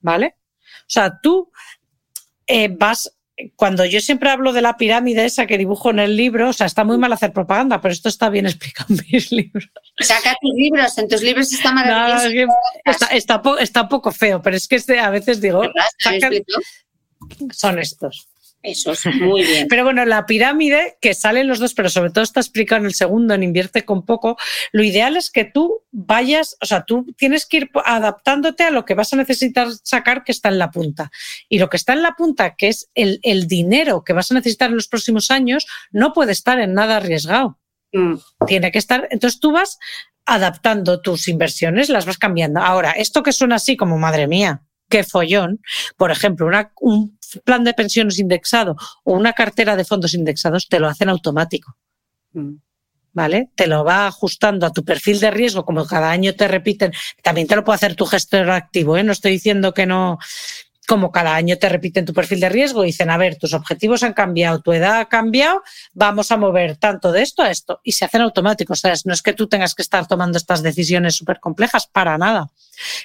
[0.01, 0.35] ¿Vale?
[0.81, 1.51] O sea, tú
[2.47, 3.15] eh, vas,
[3.55, 6.67] cuando yo siempre hablo de la pirámide esa que dibujo en el libro, o sea,
[6.67, 9.69] está muy mal hacer propaganda, pero esto está bien explicado en mis libros.
[9.99, 12.53] Saca tus libros, en tus libros está maravilloso.
[13.11, 15.63] está, está, poco feo, pero es que este, a veces digo,
[15.99, 16.29] saca,
[17.51, 18.27] son estos.
[18.63, 19.67] Eso es muy bien.
[19.69, 22.93] Pero bueno, la pirámide que salen los dos, pero sobre todo está explicado en el
[22.93, 24.38] segundo, en invierte con poco,
[24.71, 28.86] lo ideal es que tú vayas, o sea, tú tienes que ir adaptándote a lo
[28.86, 31.11] que vas a necesitar sacar que está en la punta.
[31.49, 34.36] Y lo que está en la punta, que es el, el dinero que vas a
[34.36, 37.59] necesitar en los próximos años, no puede estar en nada arriesgado.
[37.93, 38.15] Mm.
[38.45, 39.79] Tiene que estar, entonces tú vas
[40.25, 42.59] adaptando tus inversiones, las vas cambiando.
[42.61, 44.61] Ahora, esto que suena así como, madre mía,
[44.91, 45.61] qué follón,
[45.97, 46.47] por ejemplo,
[46.79, 51.75] un plan de pensiones indexado o una cartera de fondos indexados te lo hacen automático.
[52.34, 52.55] Mm.
[53.13, 53.49] ¿Vale?
[53.55, 56.93] Te lo va ajustando a tu perfil de riesgo, como cada año te repiten.
[57.21, 59.03] También te lo puede hacer tu gestor activo, ¿eh?
[59.03, 60.17] No estoy diciendo que no,
[60.91, 64.11] como cada año te repiten tu perfil de riesgo, dicen, a ver, tus objetivos han
[64.11, 65.63] cambiado, tu edad ha cambiado,
[65.93, 67.79] vamos a mover tanto de esto a esto.
[67.81, 68.79] Y se hacen automáticos.
[68.79, 72.17] O sea, no es que tú tengas que estar tomando estas decisiones súper complejas, para
[72.17, 72.49] nada.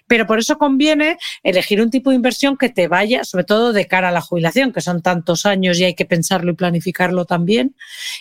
[0.06, 3.86] Pero por eso conviene elegir un tipo de inversión que te vaya, sobre todo de
[3.86, 7.76] cara a la jubilación, que son tantos años y hay que pensarlo y planificarlo también.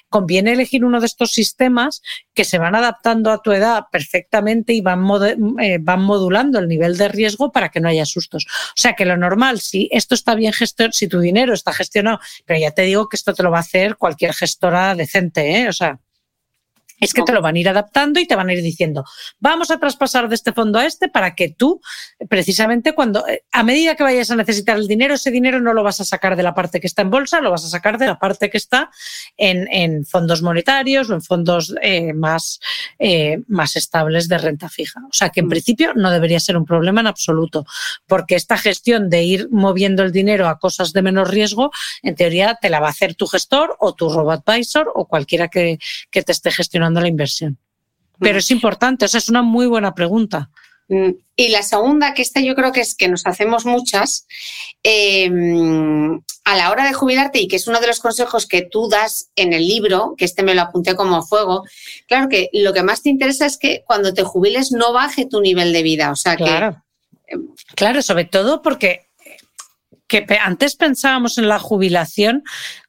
[0.10, 2.02] Conviene elegir uno de estos sistemas
[2.34, 5.04] que se van adaptando a tu edad perfectamente y van,
[5.60, 8.46] eh, van modulando el nivel de riesgo para que no haya sustos.
[8.46, 12.20] O sea que lo normal, si esto está bien gestionado, si tu dinero está gestionado,
[12.46, 15.70] pero ya te digo que esto te lo va a hacer cualquier gestora decente, ¿eh?
[15.70, 16.00] O sea,
[17.00, 19.04] es que te lo van a ir adaptando y te van a ir diciendo,
[19.40, 21.82] vamos a traspasar de este fondo a este para que tú,
[22.30, 25.84] precisamente cuando, eh, a medida que vayas a necesitar el dinero, ese dinero no lo
[25.84, 28.08] vas a sacar de la parte que está en bolsa, lo vas a sacar de
[28.08, 28.90] la parte que está
[29.38, 32.60] en, fondos monetarios o en fondos eh, más,
[33.00, 35.02] eh, más estables de renta fija.
[35.10, 35.50] O sea que en mm.
[35.50, 37.66] principio no debería ser un problema en absoluto,
[38.08, 41.72] porque esta gestión de ir moviendo el dinero a cosas de menos riesgo,
[42.04, 45.48] en teoría te la va a hacer tu gestor o tu robo advisor o cualquiera
[45.48, 45.80] que,
[46.10, 47.58] que te esté gestionando la inversión.
[48.20, 48.40] Pero mm.
[48.40, 50.50] es importante, o sea, es una muy buena pregunta.
[50.88, 51.12] Mm.
[51.36, 54.26] Y la segunda, que esta yo creo que es que nos hacemos muchas,
[54.84, 58.88] em, a la hora de jubilarte y que es uno de los consejos que tú
[58.88, 61.64] das en el libro, que este me lo apunté como fuego,
[62.08, 65.42] claro que lo que más te interesa es que cuando te jubiles no baje tu
[65.42, 66.12] nivel de vida.
[66.12, 66.82] O sea claro.
[67.28, 67.38] que...
[67.76, 69.05] Claro, sobre todo porque
[70.08, 72.44] que antes pensábamos en la jubilación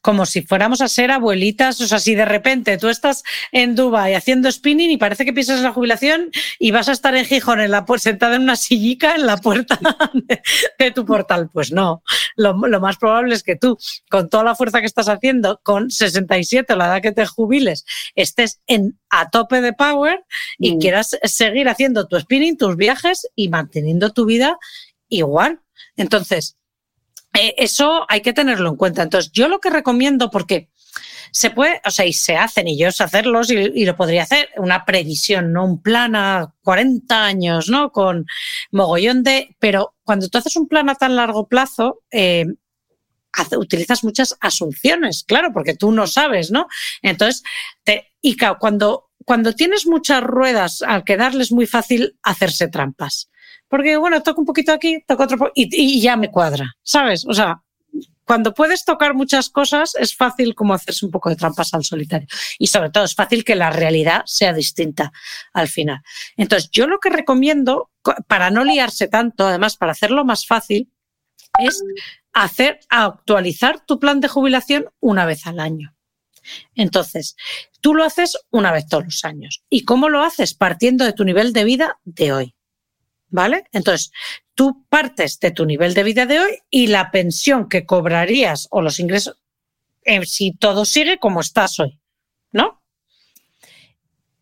[0.07, 4.15] como si fuéramos a ser abuelitas, o sea, si de repente tú estás en Dubai
[4.15, 7.61] haciendo spinning y parece que piensas en la jubilación y vas a estar en Gijón
[7.61, 9.81] en la, sentada en una sillica en la puerta
[10.79, 12.05] de, tu portal, pues no.
[12.37, 13.77] Lo, más probable es que tú,
[14.09, 18.61] con toda la fuerza que estás haciendo, con 67 la edad que te jubiles, estés
[18.69, 20.25] en, a tope de power
[20.59, 20.79] y mm.
[20.79, 24.57] quieras seguir haciendo tu spinning, tus viajes y manteniendo tu vida
[25.09, 25.61] igual.
[25.97, 26.57] Entonces,
[27.37, 29.03] eh, eso hay que tenerlo en cuenta.
[29.03, 30.71] Entonces, yo lo que recomiendo, porque
[31.31, 34.49] se puede, o sea, y se hacen, y yo sé hacerlos, y, lo podría hacer,
[34.57, 35.65] una previsión, ¿no?
[35.65, 37.93] Un plan a 40 años, ¿no?
[37.93, 38.27] Con
[38.71, 39.55] mogollón de.
[39.59, 42.47] Pero cuando tú haces un plan a tan largo plazo, eh,
[43.59, 46.69] utilizas muchas asunciones, claro, porque tú no sabes, ¿no?
[47.03, 47.43] Entonces,
[47.85, 53.29] te, y cuando, cuando tienes muchas ruedas, al quedarles muy fácil hacerse trampas
[53.77, 57.27] porque bueno, toco un poquito aquí, toco otro y, y ya me cuadra, ¿sabes?
[57.27, 57.61] O sea,
[58.25, 62.27] cuando puedes tocar muchas cosas, es fácil como hacerse un poco de trampas al solitario.
[62.59, 65.13] Y sobre todo es fácil que la realidad sea distinta
[65.53, 66.01] al final.
[66.39, 67.91] Entonces, yo lo que recomiendo,
[68.27, 70.91] para no liarse tanto, además, para hacerlo más fácil,
[71.59, 71.85] es
[72.33, 75.95] hacer, actualizar tu plan de jubilación una vez al año.
[76.75, 77.37] Entonces,
[77.83, 79.63] tú lo haces una vez todos los años.
[79.69, 80.55] ¿Y cómo lo haces?
[80.55, 82.56] Partiendo de tu nivel de vida de hoy.
[83.37, 83.65] ¿Vale?
[83.71, 84.13] Entonces,
[84.55, 88.81] tú partes de tu nivel de vida de hoy y la pensión que cobrarías o
[88.81, 89.37] los ingresos,
[90.05, 92.01] eh, si todo sigue como estás hoy,
[92.51, 92.83] ¿no?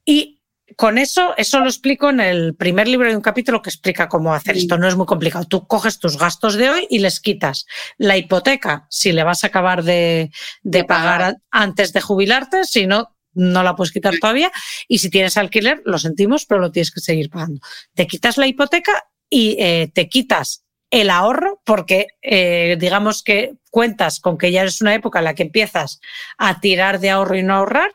[0.05, 0.41] Y
[0.77, 4.33] con eso, eso lo explico en el primer libro de un capítulo que explica cómo
[4.33, 4.79] hacer esto.
[4.79, 5.45] No es muy complicado.
[5.45, 7.67] Tú coges tus gastos de hoy y les quitas
[7.99, 10.31] la hipoteca si le vas a acabar de,
[10.63, 14.51] de pagar antes de jubilarte, si no, no la puedes quitar todavía.
[14.89, 17.61] Y si tienes alquiler, lo sentimos, pero lo tienes que seguir pagando.
[17.95, 24.21] Te quitas la hipoteca y eh, te quitas el ahorro, porque eh, digamos que cuentas
[24.21, 26.01] con que ya es una época en la que empiezas
[26.39, 27.91] a tirar de ahorro y no ahorrar.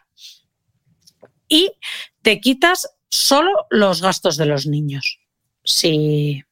[1.48, 1.72] Y
[2.22, 5.20] te quitas solo los gastos de los niños.
[5.64, 6.44] Si,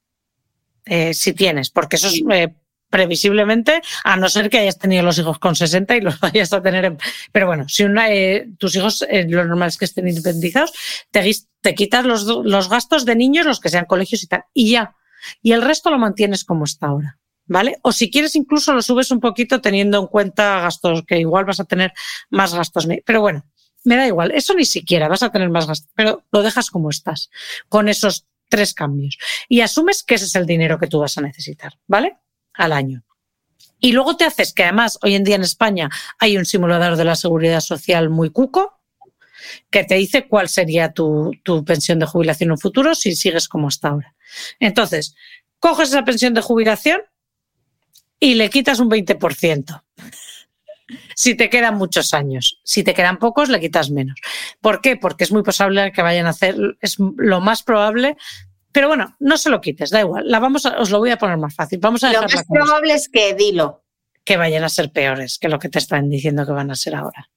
[0.85, 2.21] eh, si tienes, porque eso es
[2.89, 6.61] previsiblemente, a no ser que hayas tenido los hijos con 60 y los vayas a
[6.61, 6.97] tener.
[7.31, 10.73] Pero bueno, si una, eh, tus hijos, eh, lo normal es que estén independizados,
[11.11, 11.29] te,
[11.61, 14.95] te quitas los, los gastos de niños, los que sean colegios y tal, y ya.
[15.41, 17.19] Y el resto lo mantienes como está ahora.
[17.49, 17.77] ¿Vale?
[17.81, 21.61] O si quieres, incluso lo subes un poquito teniendo en cuenta gastos, que igual vas
[21.61, 21.93] a tener
[22.29, 22.85] más gastos.
[23.05, 23.45] Pero bueno,
[23.85, 24.31] me da igual.
[24.31, 27.29] Eso ni siquiera vas a tener más gastos, pero lo dejas como estás,
[27.69, 29.17] con esos tres cambios.
[29.47, 32.17] Y asumes que ese es el dinero que tú vas a necesitar, ¿vale?
[32.58, 33.03] Al año.
[33.80, 35.89] Y luego te haces que además hoy en día en España
[36.20, 38.82] hay un simulador de la seguridad social muy cuco
[39.70, 43.47] que te dice cuál sería tu, tu pensión de jubilación en un futuro si sigues
[43.47, 44.16] como hasta ahora.
[44.60, 45.16] Entonces,
[45.60, 47.01] coges esa pensión de jubilación
[48.20, 49.84] y le quitas un 20%.
[51.16, 52.62] Si te quedan muchos años.
[52.64, 54.18] Si te quedan pocos, le quitas menos.
[54.62, 54.95] ¿Por qué?
[54.95, 58.18] Porque es muy posible que vayan a hacer, es lo más probable.
[58.72, 60.30] Pero bueno, no se lo quites, da igual.
[60.30, 61.80] La vamos a- os lo voy a poner más fácil.
[61.80, 63.84] Vamos a Lo más probable es que dilo.
[64.24, 66.95] que vayan a ser peores que lo que te están diciendo que van a ser
[66.95, 67.30] ahora.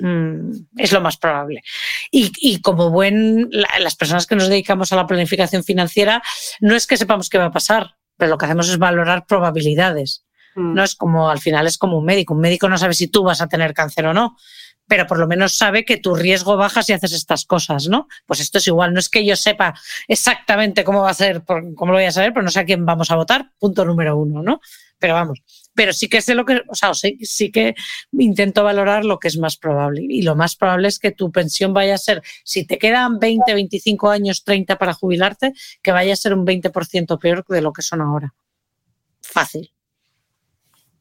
[0.00, 1.62] Mm, es lo más probable.
[2.10, 6.22] Y, y como buen, la- las personas que nos dedicamos a la planificación financiera,
[6.60, 10.24] no es que sepamos qué va a pasar, pero lo que hacemos es valorar probabilidades.
[10.54, 10.74] Mm.
[10.74, 12.34] No es como, al final es como un médico.
[12.34, 14.36] Un médico no sabe si tú vas a tener cáncer o no,
[14.88, 18.08] pero por lo menos sabe que tu riesgo baja si haces estas cosas, ¿no?
[18.26, 18.92] Pues esto es igual.
[18.94, 19.74] No es que yo sepa
[20.08, 22.84] exactamente cómo va a ser, cómo lo voy a saber, pero no sé a quién
[22.84, 24.60] vamos a votar, punto número uno, ¿no?
[24.98, 25.42] Pero vamos,
[25.74, 27.76] pero sí que sé lo que, o sea, sí, sí que
[28.12, 30.02] intento valorar lo que es más probable.
[30.08, 33.54] Y lo más probable es que tu pensión vaya a ser, si te quedan 20,
[33.54, 37.82] 25 años, 30 para jubilarte, que vaya a ser un 20% peor de lo que
[37.82, 38.34] son ahora.
[39.20, 39.70] Fácil.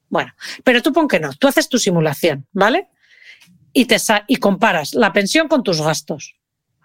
[0.09, 0.33] Bueno,
[0.63, 2.89] pero tú pon que no, tú haces tu simulación, ¿vale?
[3.77, 6.35] Y, te sa- y comparas la pensión con tus gastos.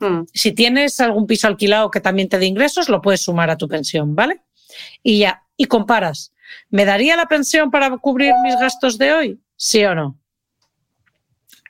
[0.00, 0.24] Mm.
[0.34, 3.66] Si tienes algún piso alquilado que también te dé ingresos, lo puedes sumar a tu
[3.66, 4.42] pensión, ¿vale?
[5.02, 6.32] Y ya, y comparas.
[6.68, 9.40] ¿Me daría la pensión para cubrir mis gastos de hoy?
[9.56, 10.18] ¿Sí o no?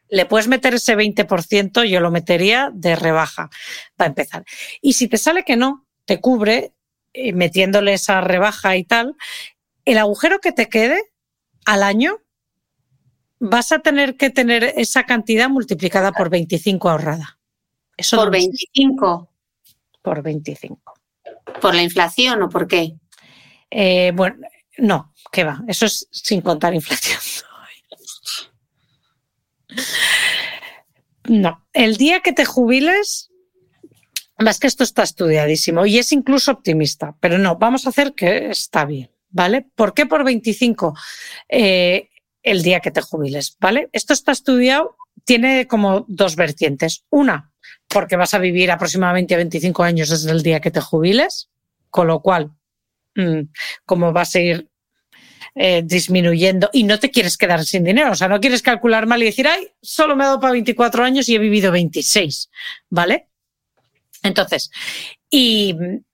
[0.09, 3.49] Le puedes meter ese 20%, yo lo metería de rebaja,
[3.97, 4.45] para empezar.
[4.81, 6.73] Y si te sale que no, te cubre,
[7.12, 9.14] eh, metiéndole esa rebaja y tal,
[9.85, 11.01] el agujero que te quede
[11.64, 12.18] al año
[13.45, 17.38] vas a tener que tener esa cantidad multiplicada por 25 ahorrada.
[17.97, 19.28] Eso Por no es- 25.
[20.01, 20.95] por 25.
[21.61, 22.95] ¿Por la inflación o por qué?
[23.70, 24.36] Eh, bueno,
[24.78, 25.62] no, ¿qué va?
[25.66, 27.18] Eso es sin contar inflación.
[31.24, 33.30] No, el día que te jubiles,
[34.38, 38.51] más que esto está estudiadísimo y es incluso optimista, pero no, vamos a hacer que
[38.51, 39.62] está bien, ¿vale?
[39.76, 40.95] ¿Por qué por 25
[41.49, 42.09] eh,
[42.43, 43.88] el día que te jubiles, ¿vale?
[43.93, 47.05] Esto está estudiado, tiene como dos vertientes.
[47.11, 47.53] Una,
[47.88, 51.49] porque vas a vivir aproximadamente 25 años desde el día que te jubiles,
[51.90, 52.53] con lo cual
[53.14, 53.43] mm,
[53.84, 54.68] como vas a ir
[55.55, 58.12] eh, disminuyendo y no te quieres quedar sin dinero.
[58.12, 61.05] O sea, no quieres calcular mal y decir, ay, solo me ha dado para 24
[61.05, 62.51] años y he vivido 26,
[62.88, 63.28] ¿vale?
[64.22, 64.70] Entonces,
[65.30, 66.05] y, mm,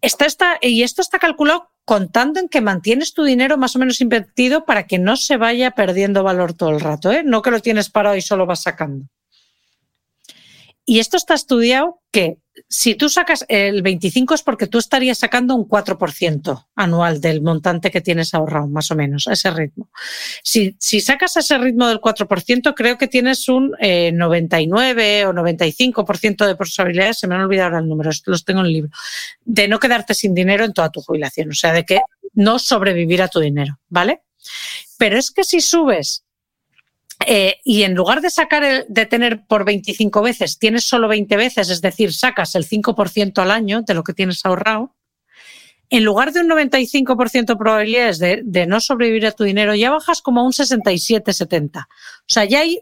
[0.00, 4.00] esto está, y esto está calculado contando en que mantienes tu dinero más o menos
[4.00, 7.24] invertido para que no se vaya perdiendo valor todo el rato, ¿eh?
[7.24, 9.06] no que lo tienes parado y solo vas sacando.
[10.84, 12.38] Y esto está estudiado que
[12.68, 17.90] si tú sacas el 25 es porque tú estarías sacando un 4% anual del montante
[17.90, 19.90] que tienes ahorrado, más o menos, a ese ritmo.
[20.42, 26.46] Si, si sacas ese ritmo del 4%, creo que tienes un eh, 99 o 95%
[26.46, 28.90] de posibilidades, se me han olvidado ahora el número, los tengo en el libro,
[29.44, 32.00] de no quedarte sin dinero en toda tu jubilación, o sea, de que
[32.34, 34.22] no sobrevivir a tu dinero, ¿vale?
[34.98, 36.24] Pero es que si subes
[37.26, 41.36] eh, y en lugar de sacar el- de tener por 25 veces, tienes solo 20
[41.36, 44.96] veces, es decir, sacas el 5% al año de lo que tienes ahorrado,
[45.90, 49.90] en lugar de un 95% de probabilidades de, de no sobrevivir a tu dinero, ya
[49.90, 51.80] bajas como a un 67-70.
[51.80, 51.86] O
[52.26, 52.80] sea, ya hay,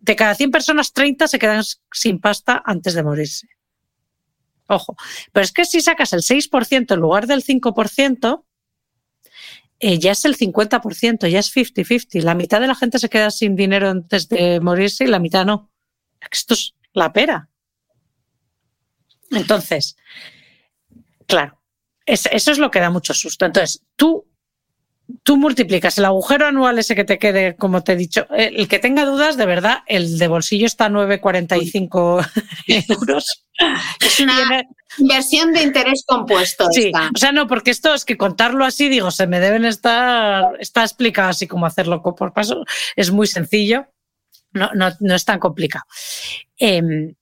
[0.00, 1.62] de cada 100 personas, 30 se quedan
[1.92, 3.46] sin pasta antes de morirse.
[4.66, 4.96] Ojo,
[5.32, 8.44] pero es que si sacas el 6% en lugar del 5%,
[9.80, 12.22] eh, ya es el 50%, ya es 50-50.
[12.22, 15.44] La mitad de la gente se queda sin dinero antes de morirse y la mitad
[15.44, 15.70] no.
[16.30, 17.48] Esto es la pera.
[19.30, 19.96] Entonces,
[21.26, 21.60] claro,
[22.06, 23.44] es- eso es lo que da mucho susto.
[23.46, 24.26] Entonces, tú,
[25.22, 28.68] tú multiplicas el agujero anual ese que te quede, como te he dicho, eh, el
[28.68, 32.30] que tenga dudas, de verdad, el de bolsillo está a 9,45
[32.88, 33.44] euros.
[34.04, 34.64] Es una
[34.98, 36.66] inversión de interés compuesto.
[36.72, 37.10] Sí, esta.
[37.14, 40.82] o sea, no, porque esto es que contarlo así, digo, se me deben estar, está
[40.82, 42.64] explicado así como hacerlo por paso,
[42.96, 43.86] es muy sencillo,
[44.52, 45.84] no, no, no es tan complicado.
[46.58, 47.14] Eh, y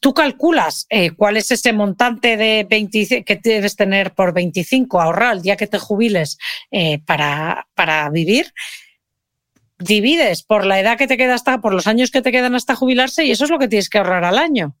[0.00, 5.36] tú calculas eh, cuál es ese montante de 20 que debes tener por 25 ahorrar
[5.36, 6.38] el día que te jubiles
[6.70, 8.52] eh, para, para vivir.
[9.78, 12.74] Divides por la edad que te queda hasta, por los años que te quedan hasta
[12.74, 14.76] jubilarse y eso es lo que tienes que ahorrar al año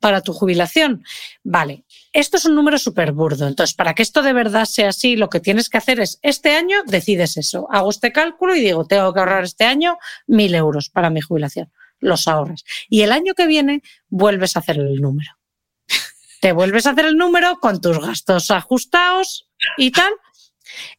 [0.00, 1.04] para tu jubilación.
[1.42, 3.46] Vale, esto es un número súper burdo.
[3.46, 6.54] Entonces, para que esto de verdad sea así, lo que tienes que hacer es, este
[6.54, 7.66] año decides eso.
[7.70, 11.72] Hago este cálculo y digo, tengo que ahorrar este año mil euros para mi jubilación.
[12.00, 12.64] Los ahorras.
[12.88, 15.30] Y el año que viene vuelves a hacer el número.
[16.40, 20.12] Te vuelves a hacer el número con tus gastos ajustados y tal.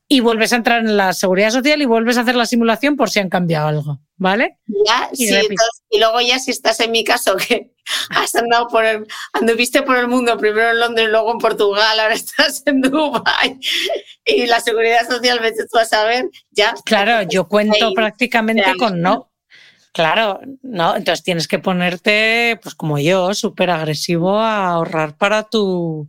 [0.08, 3.10] y vuelves a entrar en la seguridad social y vuelves a hacer la simulación por
[3.10, 4.58] si han cambiado algo, ¿vale?
[4.88, 7.74] Ya, Y sí, entonces- y luego ya si estás en mi caso, que
[8.12, 12.14] has andado por el, anduviste por el mundo, primero en Londres, luego en Portugal, ahora
[12.16, 13.60] estás en Dubái
[14.26, 16.74] y la seguridad social, vete tú a saber, ya.
[16.86, 19.27] Claro, yo cuento Ahí, prácticamente con no.
[19.98, 26.08] Claro, no, entonces tienes que ponerte, pues como yo, súper agresivo a ahorrar para tu.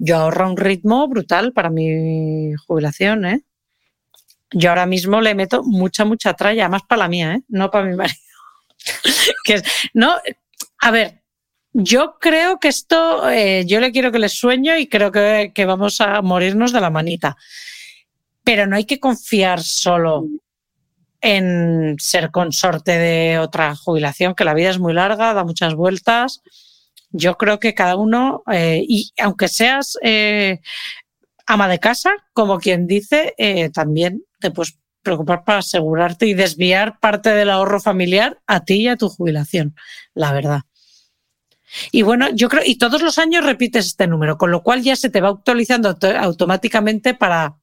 [0.00, 3.44] Yo ahorro un ritmo brutal para mi jubilación, ¿eh?
[4.50, 7.42] Yo ahora mismo le meto mucha, mucha tralla, más para la mía, ¿eh?
[7.46, 8.18] No para mi marido.
[9.44, 9.62] que
[9.94, 10.16] no,
[10.80, 11.22] a ver,
[11.72, 15.64] yo creo que esto, eh, yo le quiero que le sueño y creo que, que
[15.64, 17.36] vamos a morirnos de la manita.
[18.42, 20.26] Pero no hay que confiar solo
[21.20, 26.42] en ser consorte de otra jubilación, que la vida es muy larga, da muchas vueltas.
[27.10, 30.60] Yo creo que cada uno, eh, y aunque seas eh,
[31.46, 37.00] ama de casa, como quien dice, eh, también te puedes preocupar para asegurarte y desviar
[37.00, 39.74] parte del ahorro familiar a ti y a tu jubilación,
[40.14, 40.60] la verdad.
[41.92, 44.96] Y bueno, yo creo, y todos los años repites este número, con lo cual ya
[44.96, 47.56] se te va actualizando auto- automáticamente para,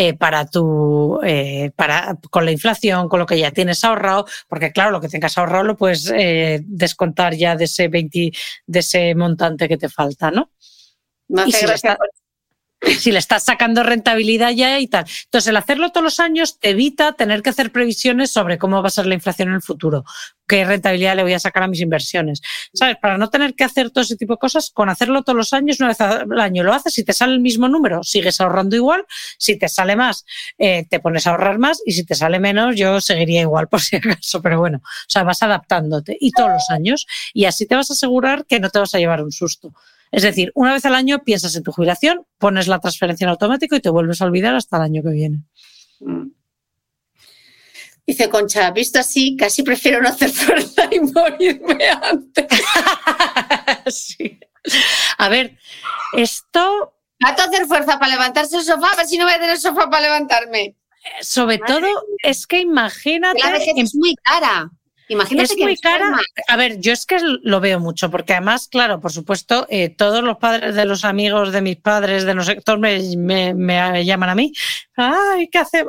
[0.00, 4.70] eh, para tu, eh, para, con la inflación, con lo que ya tienes ahorrado, porque
[4.70, 8.30] claro, lo que tengas ahorrado lo puedes eh, descontar ya de ese 20,
[8.66, 10.52] de ese montante que te falta, ¿no?
[11.26, 12.04] Me Y hace si le gracia está-
[12.98, 15.04] si le estás sacando rentabilidad ya y tal.
[15.24, 18.88] Entonces, el hacerlo todos los años te evita tener que hacer previsiones sobre cómo va
[18.88, 20.04] a ser la inflación en el futuro,
[20.46, 22.40] qué rentabilidad le voy a sacar a mis inversiones.
[22.72, 22.96] ¿Sabes?
[23.00, 25.80] Para no tener que hacer todo ese tipo de cosas, con hacerlo todos los años,
[25.80, 29.04] una vez al año lo haces, si te sale el mismo número, sigues ahorrando igual,
[29.38, 30.24] si te sale más,
[30.56, 33.80] eh, te pones a ahorrar más y si te sale menos, yo seguiría igual por
[33.80, 37.74] si acaso, pero bueno, o sea, vas adaptándote y todos los años y así te
[37.74, 39.72] vas a asegurar que no te vas a llevar un susto.
[40.10, 43.76] Es decir, una vez al año piensas en tu jubilación, pones la transferencia en automático
[43.76, 45.38] y te vuelves a olvidar hasta el año que viene.
[46.00, 46.28] Mm.
[48.06, 52.46] Dice Concha, visto así, casi prefiero no hacer fuerza y morirme antes.
[53.90, 54.38] Sí.
[55.18, 55.56] A ver,
[56.14, 59.58] esto, Trato hacer fuerza para levantarse el sofá, a ver si no voy a tener
[59.58, 60.76] sofá para levantarme.
[61.20, 61.86] sobre todo,
[62.22, 63.40] es que imagínate.
[63.42, 64.70] La vejez en- es muy cara.
[65.08, 66.18] Imagínate es que muy cara.
[66.48, 70.22] A ver, yo es que lo veo mucho, porque además, claro, por supuesto, eh, todos
[70.22, 74.28] los padres de los amigos de mis padres, de sé, todos me, me- me llaman
[74.30, 74.52] a mí.
[74.96, 75.86] Ay, ¿qué hace?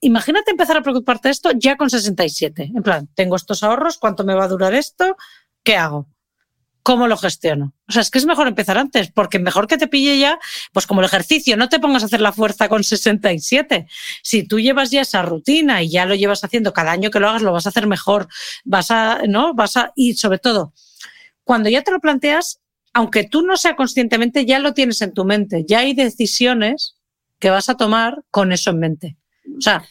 [0.00, 2.70] Imagínate empezar a preocuparte de esto ya con 67.
[2.74, 5.16] En plan, tengo estos ahorros, ¿cuánto me va a durar esto?
[5.62, 6.06] ¿Qué hago?
[6.84, 7.72] ¿Cómo lo gestiono?
[7.88, 10.38] O sea, es que es mejor empezar antes, porque mejor que te pille ya,
[10.70, 13.86] pues como el ejercicio, no te pongas a hacer la fuerza con 67.
[14.22, 17.30] Si tú llevas ya esa rutina y ya lo llevas haciendo cada año que lo
[17.30, 18.28] hagas, lo vas a hacer mejor.
[18.64, 19.54] Vas a, ¿no?
[19.54, 20.74] Vas a, y sobre todo,
[21.42, 22.60] cuando ya te lo planteas,
[22.92, 25.64] aunque tú no sea conscientemente, ya lo tienes en tu mente.
[25.66, 26.96] Ya hay decisiones
[27.38, 29.16] que vas a tomar con eso en mente.
[29.56, 29.82] O sea,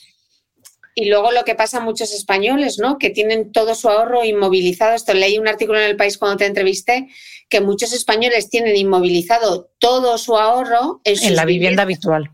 [0.96, 2.98] Y luego lo que pasa a muchos españoles, ¿no?
[2.98, 4.94] Que tienen todo su ahorro inmovilizado.
[4.94, 7.08] Esto leí un artículo en el país cuando te entrevisté,
[7.50, 12.32] que muchos españoles tienen inmovilizado todo su ahorro en, en la vivienda habitual.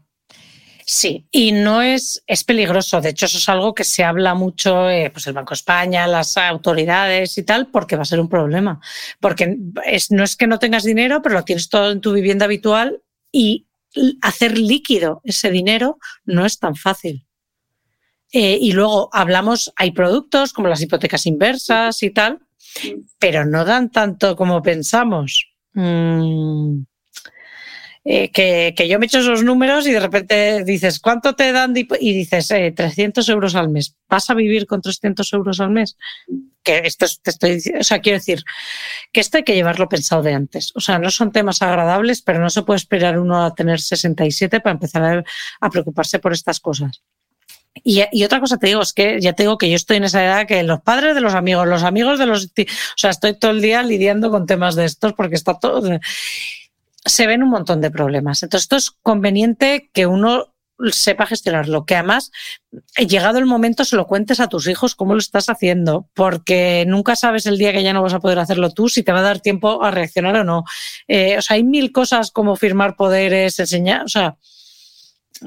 [0.92, 3.00] Sí, y no es, es peligroso.
[3.00, 6.08] De hecho, eso es algo que se habla mucho, eh, pues el Banco de España,
[6.08, 8.82] las autoridades y tal, porque va a ser un problema.
[9.20, 9.56] Porque
[9.86, 13.04] es, no es que no tengas dinero, pero lo tienes todo en tu vivienda habitual
[13.32, 13.68] y
[14.24, 17.28] hacer líquido ese dinero no es tan fácil.
[18.32, 22.40] Eh, y luego hablamos, hay productos como las hipotecas inversas y tal,
[23.18, 25.48] pero no dan tanto como pensamos.
[25.74, 26.82] Mm,
[28.06, 31.74] eh, que, yo me echo esos números y de repente dices, ¿cuánto te dan?
[31.74, 33.96] de hip-?" Y dices, eh, 300 euros al mes.
[34.08, 35.98] ¿Vas a vivir con 300 euros al mes?
[36.64, 38.44] Que esto es- te estoy diciendo, o sea, quiero decir,
[39.12, 40.72] que esto hay que llevarlo pensado de antes.
[40.76, 44.60] O sea, no son temas agradables, pero no se puede esperar uno a tener 67
[44.62, 45.26] para empezar
[45.60, 47.04] a preocuparse por estas cosas.
[47.84, 50.24] Y, otra cosa te digo, es que ya te digo que yo estoy en esa
[50.24, 52.46] edad que los padres de los amigos, los amigos de los...
[52.46, 56.00] O sea, estoy todo el día lidiando con temas de estos porque está todo...
[57.06, 58.44] Se ven un montón de problemas.
[58.44, 60.54] Entonces, esto es conveniente que uno
[60.92, 62.32] sepa gestionarlo, que además,
[62.96, 67.16] llegado el momento, se lo cuentes a tus hijos cómo lo estás haciendo, porque nunca
[67.16, 69.24] sabes el día que ya no vas a poder hacerlo tú, si te va a
[69.24, 70.64] dar tiempo a reaccionar o no.
[71.08, 74.38] Eh, o sea, hay mil cosas como firmar poderes, enseñar, o sea,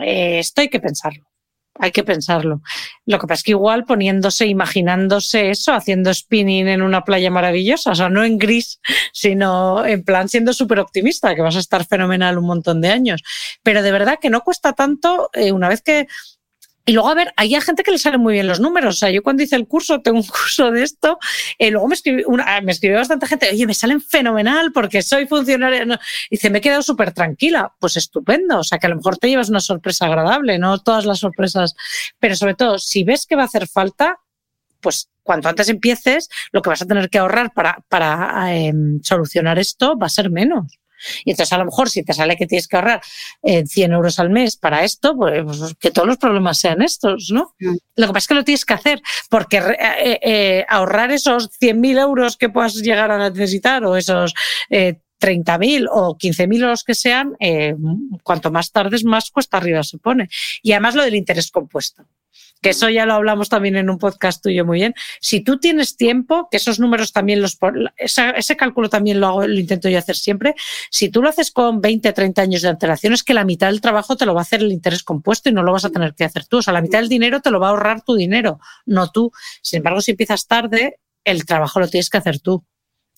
[0.01, 1.32] eh, esto hay que pensarlo.
[1.79, 2.61] Hay que pensarlo.
[3.07, 7.93] Lo que pasa es que igual poniéndose, imaginándose eso, haciendo spinning en una playa maravillosa,
[7.93, 8.79] o sea, no en gris,
[9.13, 13.23] sino en plan siendo súper optimista, que vas a estar fenomenal un montón de años.
[13.63, 16.07] Pero de verdad que no cuesta tanto, eh, una vez que
[16.85, 18.97] Y luego, a ver, hay gente que le salen muy bien los números.
[18.97, 21.19] O sea, yo cuando hice el curso, tengo un curso de esto,
[21.59, 25.27] eh, luego me escribió, una, me escribió bastante gente, oye, me salen fenomenal porque soy
[25.27, 25.85] funcionaria.
[25.85, 25.95] No.
[25.95, 27.73] Y dice, me he quedado súper tranquila.
[27.79, 28.59] Pues estupendo.
[28.59, 31.75] O sea, que a lo mejor te llevas una sorpresa agradable, no todas las sorpresas.
[32.19, 34.19] Pero sobre todo, si ves que va a hacer falta,
[34.81, 38.73] pues cuanto antes empieces, lo que vas a tener que ahorrar para, para eh,
[39.03, 40.82] solucionar esto va a ser menos.
[41.25, 43.03] Y entonces a lo mejor si te sale que tienes que ahorrar
[43.43, 47.31] eh, 100 euros al mes para esto, pues, pues que todos los problemas sean estos,
[47.33, 47.55] ¿no?
[47.59, 52.01] Lo que pasa es que lo tienes que hacer, porque eh, eh, ahorrar esos 100.000
[52.01, 54.35] euros que puedas llegar a necesitar o esos...
[54.71, 57.37] 30.000 o 15.000 los que sean,
[58.25, 60.29] cuanto más tardes, más cuesta arriba se pone.
[60.63, 62.05] Y además lo del interés compuesto
[62.63, 64.95] que eso ya lo hablamos también en un podcast tuyo muy bien.
[65.21, 67.59] Si tú tienes tiempo, que esos números también los,
[67.99, 70.55] ese cálculo también lo hago, lo intento yo hacer siempre.
[70.89, 73.81] Si tú lo haces con 20, 30 años de antelación, es que la mitad del
[73.81, 76.15] trabajo te lo va a hacer el interés compuesto y no lo vas a tener
[76.15, 76.59] que hacer tú.
[76.59, 79.33] O sea, la mitad del dinero te lo va a ahorrar tu dinero, no tú.
[79.61, 82.65] Sin embargo, si empiezas tarde, el trabajo lo tienes que hacer tú.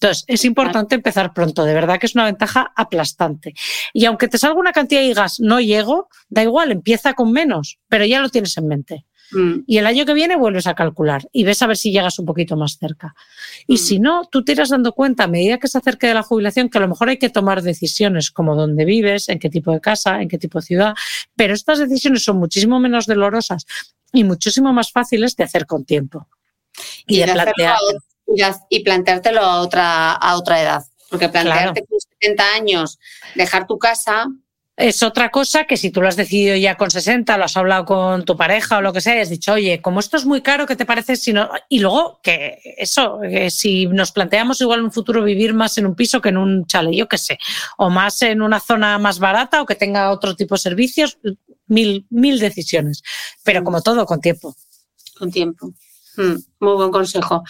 [0.00, 3.54] Entonces, es importante empezar pronto, de verdad que es una ventaja aplastante.
[3.92, 7.78] Y aunque te salga una cantidad y digas, no llego, da igual, empieza con menos,
[7.88, 9.06] pero ya lo tienes en mente.
[9.32, 9.60] Mm.
[9.66, 12.26] Y el año que viene vuelves a calcular y ves a ver si llegas un
[12.26, 13.14] poquito más cerca.
[13.66, 13.78] Y mm.
[13.78, 16.68] si no, tú te irás dando cuenta a medida que se acerque de la jubilación
[16.68, 19.80] que a lo mejor hay que tomar decisiones como dónde vives, en qué tipo de
[19.80, 20.94] casa, en qué tipo de ciudad,
[21.36, 23.66] pero estas decisiones son muchísimo menos dolorosas
[24.12, 26.28] y muchísimo más fáciles de hacer con tiempo.
[27.06, 27.78] Y, de, plantear.
[28.68, 30.84] y planteártelo a otra, a otra edad.
[31.10, 32.98] Porque plantearte con 70 años,
[33.36, 34.26] dejar tu casa,
[34.76, 37.84] es otra cosa que si tú lo has decidido ya con 60, lo has hablado
[37.84, 40.42] con tu pareja o lo que sea, y has dicho, oye, como esto es muy
[40.42, 41.48] caro, ¿qué te parece si no?
[41.68, 43.20] Y luego que eso,
[43.50, 46.66] si nos planteamos igual en un futuro vivir más en un piso que en un
[46.66, 47.38] chale, yo qué sé,
[47.78, 51.18] o más en una zona más barata o que tenga otro tipo de servicios,
[51.66, 53.02] mil, mil decisiones.
[53.44, 54.56] Pero como todo, con tiempo.
[55.16, 55.72] Con tiempo.
[56.16, 57.42] Hmm, muy buen consejo.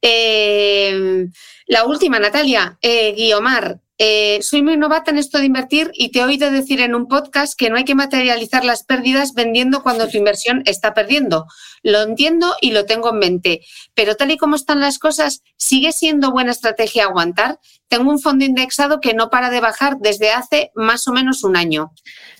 [0.00, 1.26] Eh,
[1.66, 6.20] la última, Natalia, eh, Guiomar, eh, soy muy novata en esto de invertir y te
[6.20, 10.08] he oído decir en un podcast que no hay que materializar las pérdidas vendiendo cuando
[10.08, 11.46] tu inversión está perdiendo.
[11.82, 13.60] Lo entiendo y lo tengo en mente,
[13.94, 17.58] pero tal y como están las cosas, ¿sigue siendo buena estrategia aguantar?
[17.88, 21.56] Tengo un fondo indexado que no para de bajar desde hace más o menos un
[21.56, 21.92] año.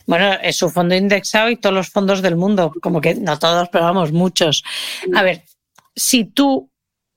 [0.07, 3.68] Bueno, es su fondo indexado y todos los fondos del mundo, como que no todos,
[3.68, 4.62] pero vamos, muchos.
[5.12, 5.43] A ver,
[5.99, 6.71] si tú,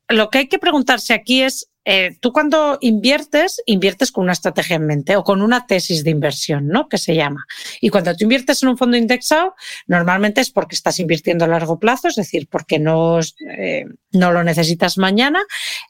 [0.09, 4.75] lo que hay que preguntarse aquí es eh, tú cuando inviertes, inviertes con una estrategia
[4.75, 6.87] en mente o con una tesis de inversión, ¿no?
[6.87, 7.45] Que se llama.
[7.79, 9.55] Y cuando tú inviertes en un fondo indexado,
[9.87, 13.19] normalmente es porque estás invirtiendo a largo plazo, es decir, porque no,
[13.57, 15.41] eh, no lo necesitas mañana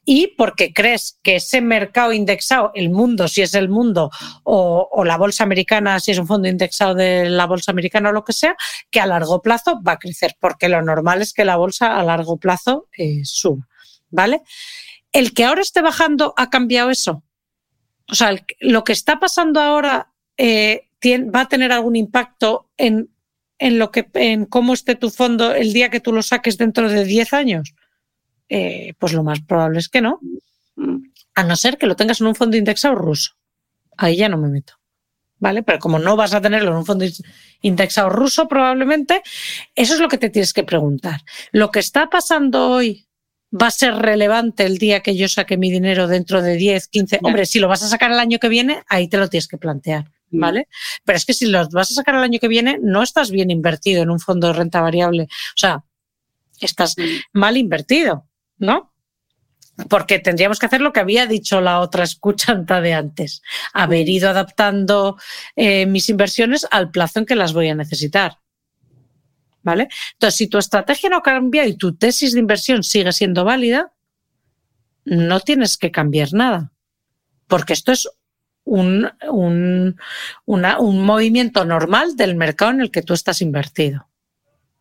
[0.06, 4.12] y porque crees que ese mercado indexado, el mundo, si es el mundo,
[4.44, 8.24] o, la bolsa americana, si es un fondo indexado de la bolsa americana o lo
[8.24, 8.56] que sea,
[8.90, 12.04] que a largo plazo va a crecer, porque lo normal es que la bolsa a
[12.04, 13.68] largo plazo eh, suba.
[14.14, 14.42] ¿Vale?
[15.12, 17.24] ¿El que ahora esté bajando ha cambiado eso?
[18.08, 23.10] O sea, lo que está pasando ahora eh, va a tener algún impacto en,
[23.58, 26.90] en, lo que, en cómo esté tu fondo el día que tú lo saques dentro
[26.90, 27.74] de 10 años.
[28.50, 30.20] Eh, pues lo más probable es que no.
[31.36, 33.34] A no ser que lo tengas en un fondo indexado ruso.
[33.98, 34.74] Ahí ya no me meto.
[35.40, 35.64] ¿Vale?
[35.64, 37.06] Pero como no vas a tenerlo en un fondo
[37.62, 39.24] indexado ruso, probablemente,
[39.74, 41.22] eso es lo que te tienes que preguntar.
[41.52, 43.08] Lo que está pasando hoy
[43.52, 47.20] va a ser relevante el día que yo saque mi dinero dentro de 10, 15.
[47.24, 49.58] Hombre, si lo vas a sacar el año que viene, ahí te lo tienes que
[49.58, 50.06] plantear.
[50.30, 50.40] Mm.
[50.40, 50.68] ¿Vale?
[51.04, 53.52] Pero es que si lo vas a sacar el año que viene, no estás bien
[53.52, 55.24] invertido en un fondo de renta variable.
[55.24, 55.84] O sea,
[56.60, 57.38] estás mm.
[57.38, 58.28] mal invertido,
[58.58, 58.94] ¿no?
[59.90, 63.42] Porque tendríamos que hacer lo que había dicho la otra escuchanta de antes,
[63.74, 65.18] haber ido adaptando
[65.56, 68.38] eh, mis inversiones al plazo en que las voy a necesitar.
[69.64, 69.88] ¿Vale?
[70.14, 73.94] Entonces, si tu estrategia no cambia y tu tesis de inversión sigue siendo válida,
[75.06, 76.72] no tienes que cambiar nada,
[77.48, 78.08] porque esto es
[78.64, 79.98] un, un,
[80.46, 84.08] un movimiento normal del mercado en el que tú estás invertido.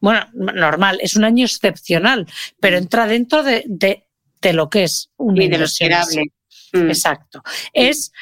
[0.01, 2.27] Bueno, normal, es un año excepcional,
[2.59, 4.07] pero entra dentro de, de,
[4.41, 6.33] de lo que es un y de lo esperable.
[6.73, 6.89] Mm.
[6.89, 7.43] Exacto.
[7.73, 8.13] Es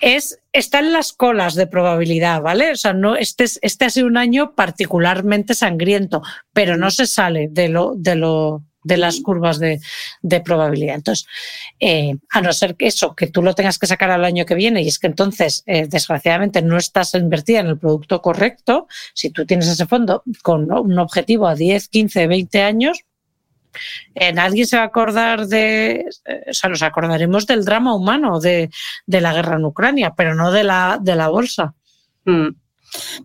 [0.00, 2.72] es, está en las colas de probabilidad, ¿vale?
[2.72, 6.22] O sea, no, este, este ha sido un año particularmente sangriento,
[6.52, 9.80] pero no se sale de lo, de lo, de las curvas de,
[10.22, 10.94] de probabilidad.
[10.94, 11.26] Entonces,
[11.80, 14.54] eh, a no ser que eso, que tú lo tengas que sacar al año que
[14.54, 19.30] viene, y es que entonces, eh, desgraciadamente, no estás invertida en el producto correcto, si
[19.30, 23.00] tú tienes ese fondo con un objetivo a 10, 15, 20 años,
[24.34, 28.70] nadie se va a acordar de, eh, o sea, nos acordaremos del drama humano de,
[29.06, 31.74] la guerra en Ucrania, pero no de la, de la bolsa.
[32.24, 32.48] Mm.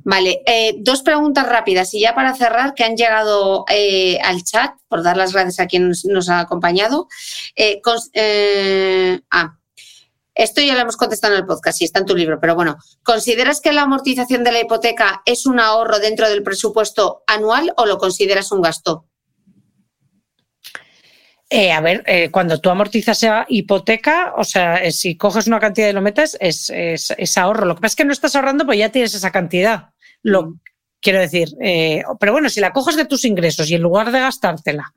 [0.04, 4.74] Vale, eh, dos preguntas rápidas y ya para cerrar que han llegado eh, al chat,
[4.88, 7.08] por dar las gracias a quien nos, ha acompañado.
[9.30, 9.56] Ah,
[10.34, 12.78] esto ya lo hemos contestado en el podcast y está en tu libro, pero bueno,
[13.04, 17.86] ¿consideras que la amortización de la hipoteca es un ahorro dentro del presupuesto anual o
[17.86, 19.06] lo consideras un gasto?
[21.54, 25.60] Eh, a ver, eh, cuando tú amortizas esa hipoteca, o sea, eh, si coges una
[25.60, 27.66] cantidad y lo metes, es, es- es ahorro.
[27.66, 29.90] Lo que pasa es que no estás ahorrando, pues ya tienes esa cantidad.
[30.24, 30.56] Lo
[31.02, 34.20] quiero decir, eh, pero bueno, si la coges de tus ingresos y en lugar de
[34.22, 34.94] gastártela,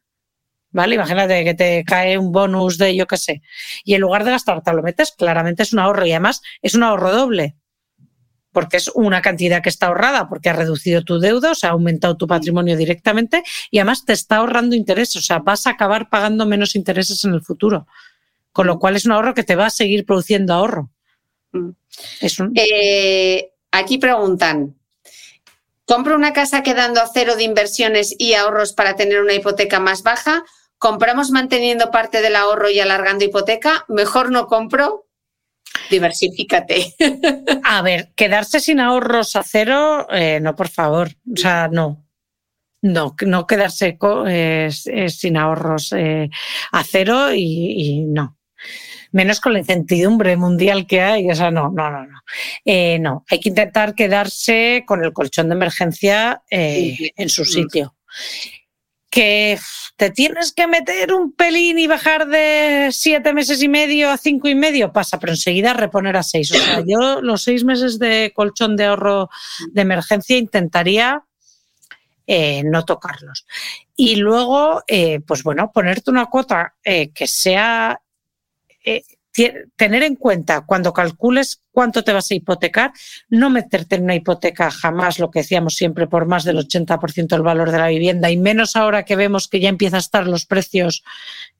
[0.72, 0.96] ¿vale?
[0.96, 3.42] Imagínate que te cae un bonus de yo qué sé,
[3.84, 6.84] y en lugar de gastártela lo metes, claramente es un ahorro y además es un
[6.84, 7.56] ahorro doble.
[8.54, 11.72] Porque es una cantidad que está ahorrada, porque ha reducido tu deuda, o sea, ha
[11.72, 16.08] aumentado tu patrimonio directamente y además te está ahorrando intereses, o sea, vas a acabar
[16.08, 17.86] pagando menos intereses en el futuro.
[18.52, 20.90] Con lo cual es un ahorro que te va a seguir produciendo ahorro.
[21.52, 21.70] Mm.
[22.20, 24.76] Es un, Eh, aquí preguntan,
[25.84, 30.04] ¿compro una casa quedando a cero de inversiones y ahorros para tener una hipoteca más
[30.04, 30.44] baja?
[30.78, 33.84] ¿Compramos manteniendo parte del ahorro y alargando hipoteca?
[33.88, 35.03] ¿Mejor no compro?
[35.90, 36.94] Diversifícate.
[37.64, 41.08] A ver, quedarse sin ahorros a cero, eh, no, por favor.
[41.32, 42.00] O sea, no.
[42.82, 43.96] No, no quedarse
[44.28, 46.28] eh, eh, sin ahorros eh,
[46.72, 47.40] a cero y,
[47.76, 48.36] y no.
[49.12, 51.30] Menos con la incertidumbre mundial que hay.
[51.30, 52.20] O sea, no, no, no, no.
[52.64, 57.10] Eh, no, hay que intentar quedarse con el colchón de emergencia Sí.
[57.16, 57.46] en su Mm.
[57.46, 57.96] sitio.
[59.10, 59.58] Que
[59.96, 64.48] te tienes que meter un pelín y bajar de siete meses y medio a cinco
[64.48, 66.50] y medio, pasa, pero enseguida reponer a seis.
[66.52, 69.30] O sea, yo los seis meses de colchón de ahorro
[69.70, 71.24] de emergencia intentaría
[72.26, 73.46] eh, no tocarlos.
[73.94, 78.00] Y luego, eh, pues bueno, ponerte una cuota eh, que sea
[79.76, 82.92] tener en cuenta cuando calcules cuánto te vas a hipotecar,
[83.28, 87.42] no meterte en una hipoteca jamás, lo que decíamos siempre, por más del 80% del
[87.42, 90.46] valor de la vivienda, y menos ahora que vemos que ya empiezan a estar los
[90.46, 91.02] precios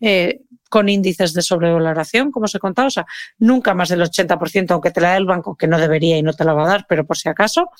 [0.01, 3.07] eh, con índices de sobrevaloración, como os he contado, o sea,
[3.39, 6.33] nunca más del 80%, aunque te la dé el banco, que no debería y no
[6.33, 7.71] te la va a dar, pero por si acaso.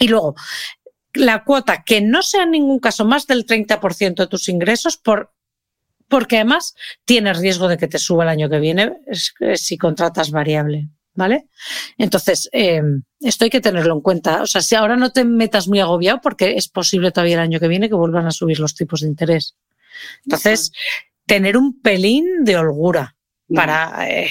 [0.00, 0.34] Y luego,
[1.14, 5.32] la cuota que no sea en ningún caso más del 30% de tus ingresos por
[6.08, 6.74] porque además
[7.04, 8.92] tienes riesgo de que te suba el año que viene
[9.54, 11.46] si contratas variable, ¿vale?
[11.98, 12.80] Entonces, eh,
[13.20, 14.42] esto hay que tenerlo en cuenta.
[14.42, 17.60] O sea, si ahora no te metas muy agobiado, porque es posible todavía el año
[17.60, 19.56] que viene que vuelvan a subir los tipos de interés.
[20.24, 20.72] Entonces,
[21.26, 23.16] tener un pelín de holgura
[23.54, 24.30] para, eh,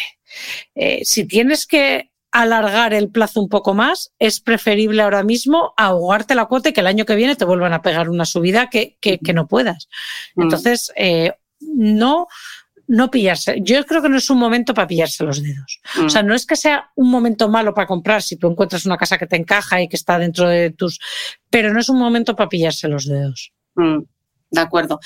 [0.76, 6.36] eh, si tienes que alargar el plazo un poco más, es preferible ahora mismo ahogarte
[6.36, 8.98] la cuota y que el año que viene te vuelvan a pegar una subida que,
[9.00, 9.88] que- que no puedas.
[10.36, 10.42] Mm.
[10.44, 12.28] Entonces, eh, no,
[12.88, 13.60] no pillarse.
[13.62, 15.82] Yo creo que no es un momento para pillarse los dedos.
[15.98, 16.06] Mm.
[16.06, 18.98] O sea, no es que sea un momento malo para comprar si tú encuentras una
[18.98, 21.00] casa que te encaja y que está dentro de tus...
[21.50, 23.54] Pero no es un momento para pillarse los dedos.
[23.76, 24.00] Mm,
[24.52, 25.00] de acuerdo.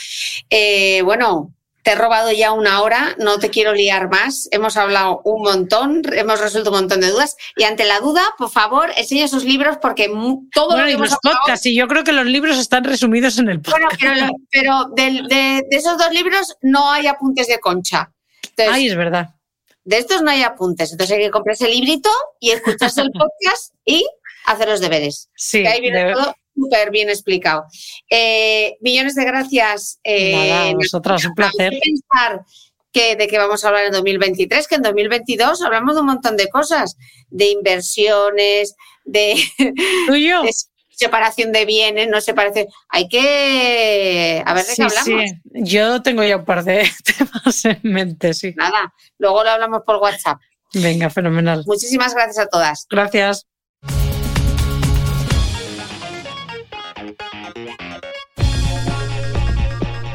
[0.50, 1.54] Eh, bueno,
[1.90, 4.48] te he robado ya una hora, no te quiero liar más.
[4.52, 7.36] Hemos hablado un montón, hemos resuelto un montón de dudas.
[7.56, 10.06] Y ante la duda, por favor, enseña sus libros porque
[10.54, 12.60] todo Bueno, lo que y hemos los hablado- podcasts, y yo creo que los libros
[12.60, 14.00] están resumidos en el podcast.
[14.04, 18.12] Bueno, pero, de, de esos dos libros no hay apuntes de concha.
[18.44, 19.30] Entonces, Ay, es verdad.
[19.84, 20.92] de estos no hay apuntes.
[20.92, 24.06] Entonces hay que comprarse el librito y escucharse el podcast y
[24.46, 25.28] hacer los deberes.
[25.36, 27.66] Sí, Que ahí viene de- todo súper bien explicado.
[28.10, 30.00] Eh, millones de gracias.
[30.04, 31.72] eh, nada, vosotras, un placer.
[31.82, 32.42] Pensar
[32.92, 36.38] que, de qué vamos a hablar en 2023, que en 2022 hablamos de un montón
[36.38, 36.98] de cosas,
[37.30, 38.76] de inversiones,
[39.06, 39.36] de,
[40.08, 40.42] ¿Tú y yo?
[40.44, 40.52] de
[40.90, 42.68] separación de bienes, no separación.
[42.90, 45.06] Hay que a ver de Sí, qué hablamos.
[45.06, 45.40] sí.
[45.54, 48.54] Yo tengo ya un par de temas en mente, sí.
[48.58, 50.40] Nada, luego lo hablamos por WhatsApp.
[50.74, 51.64] Venga, fenomenal.
[51.66, 52.86] Muchísimas gracias a todas.
[52.90, 53.48] Gracias.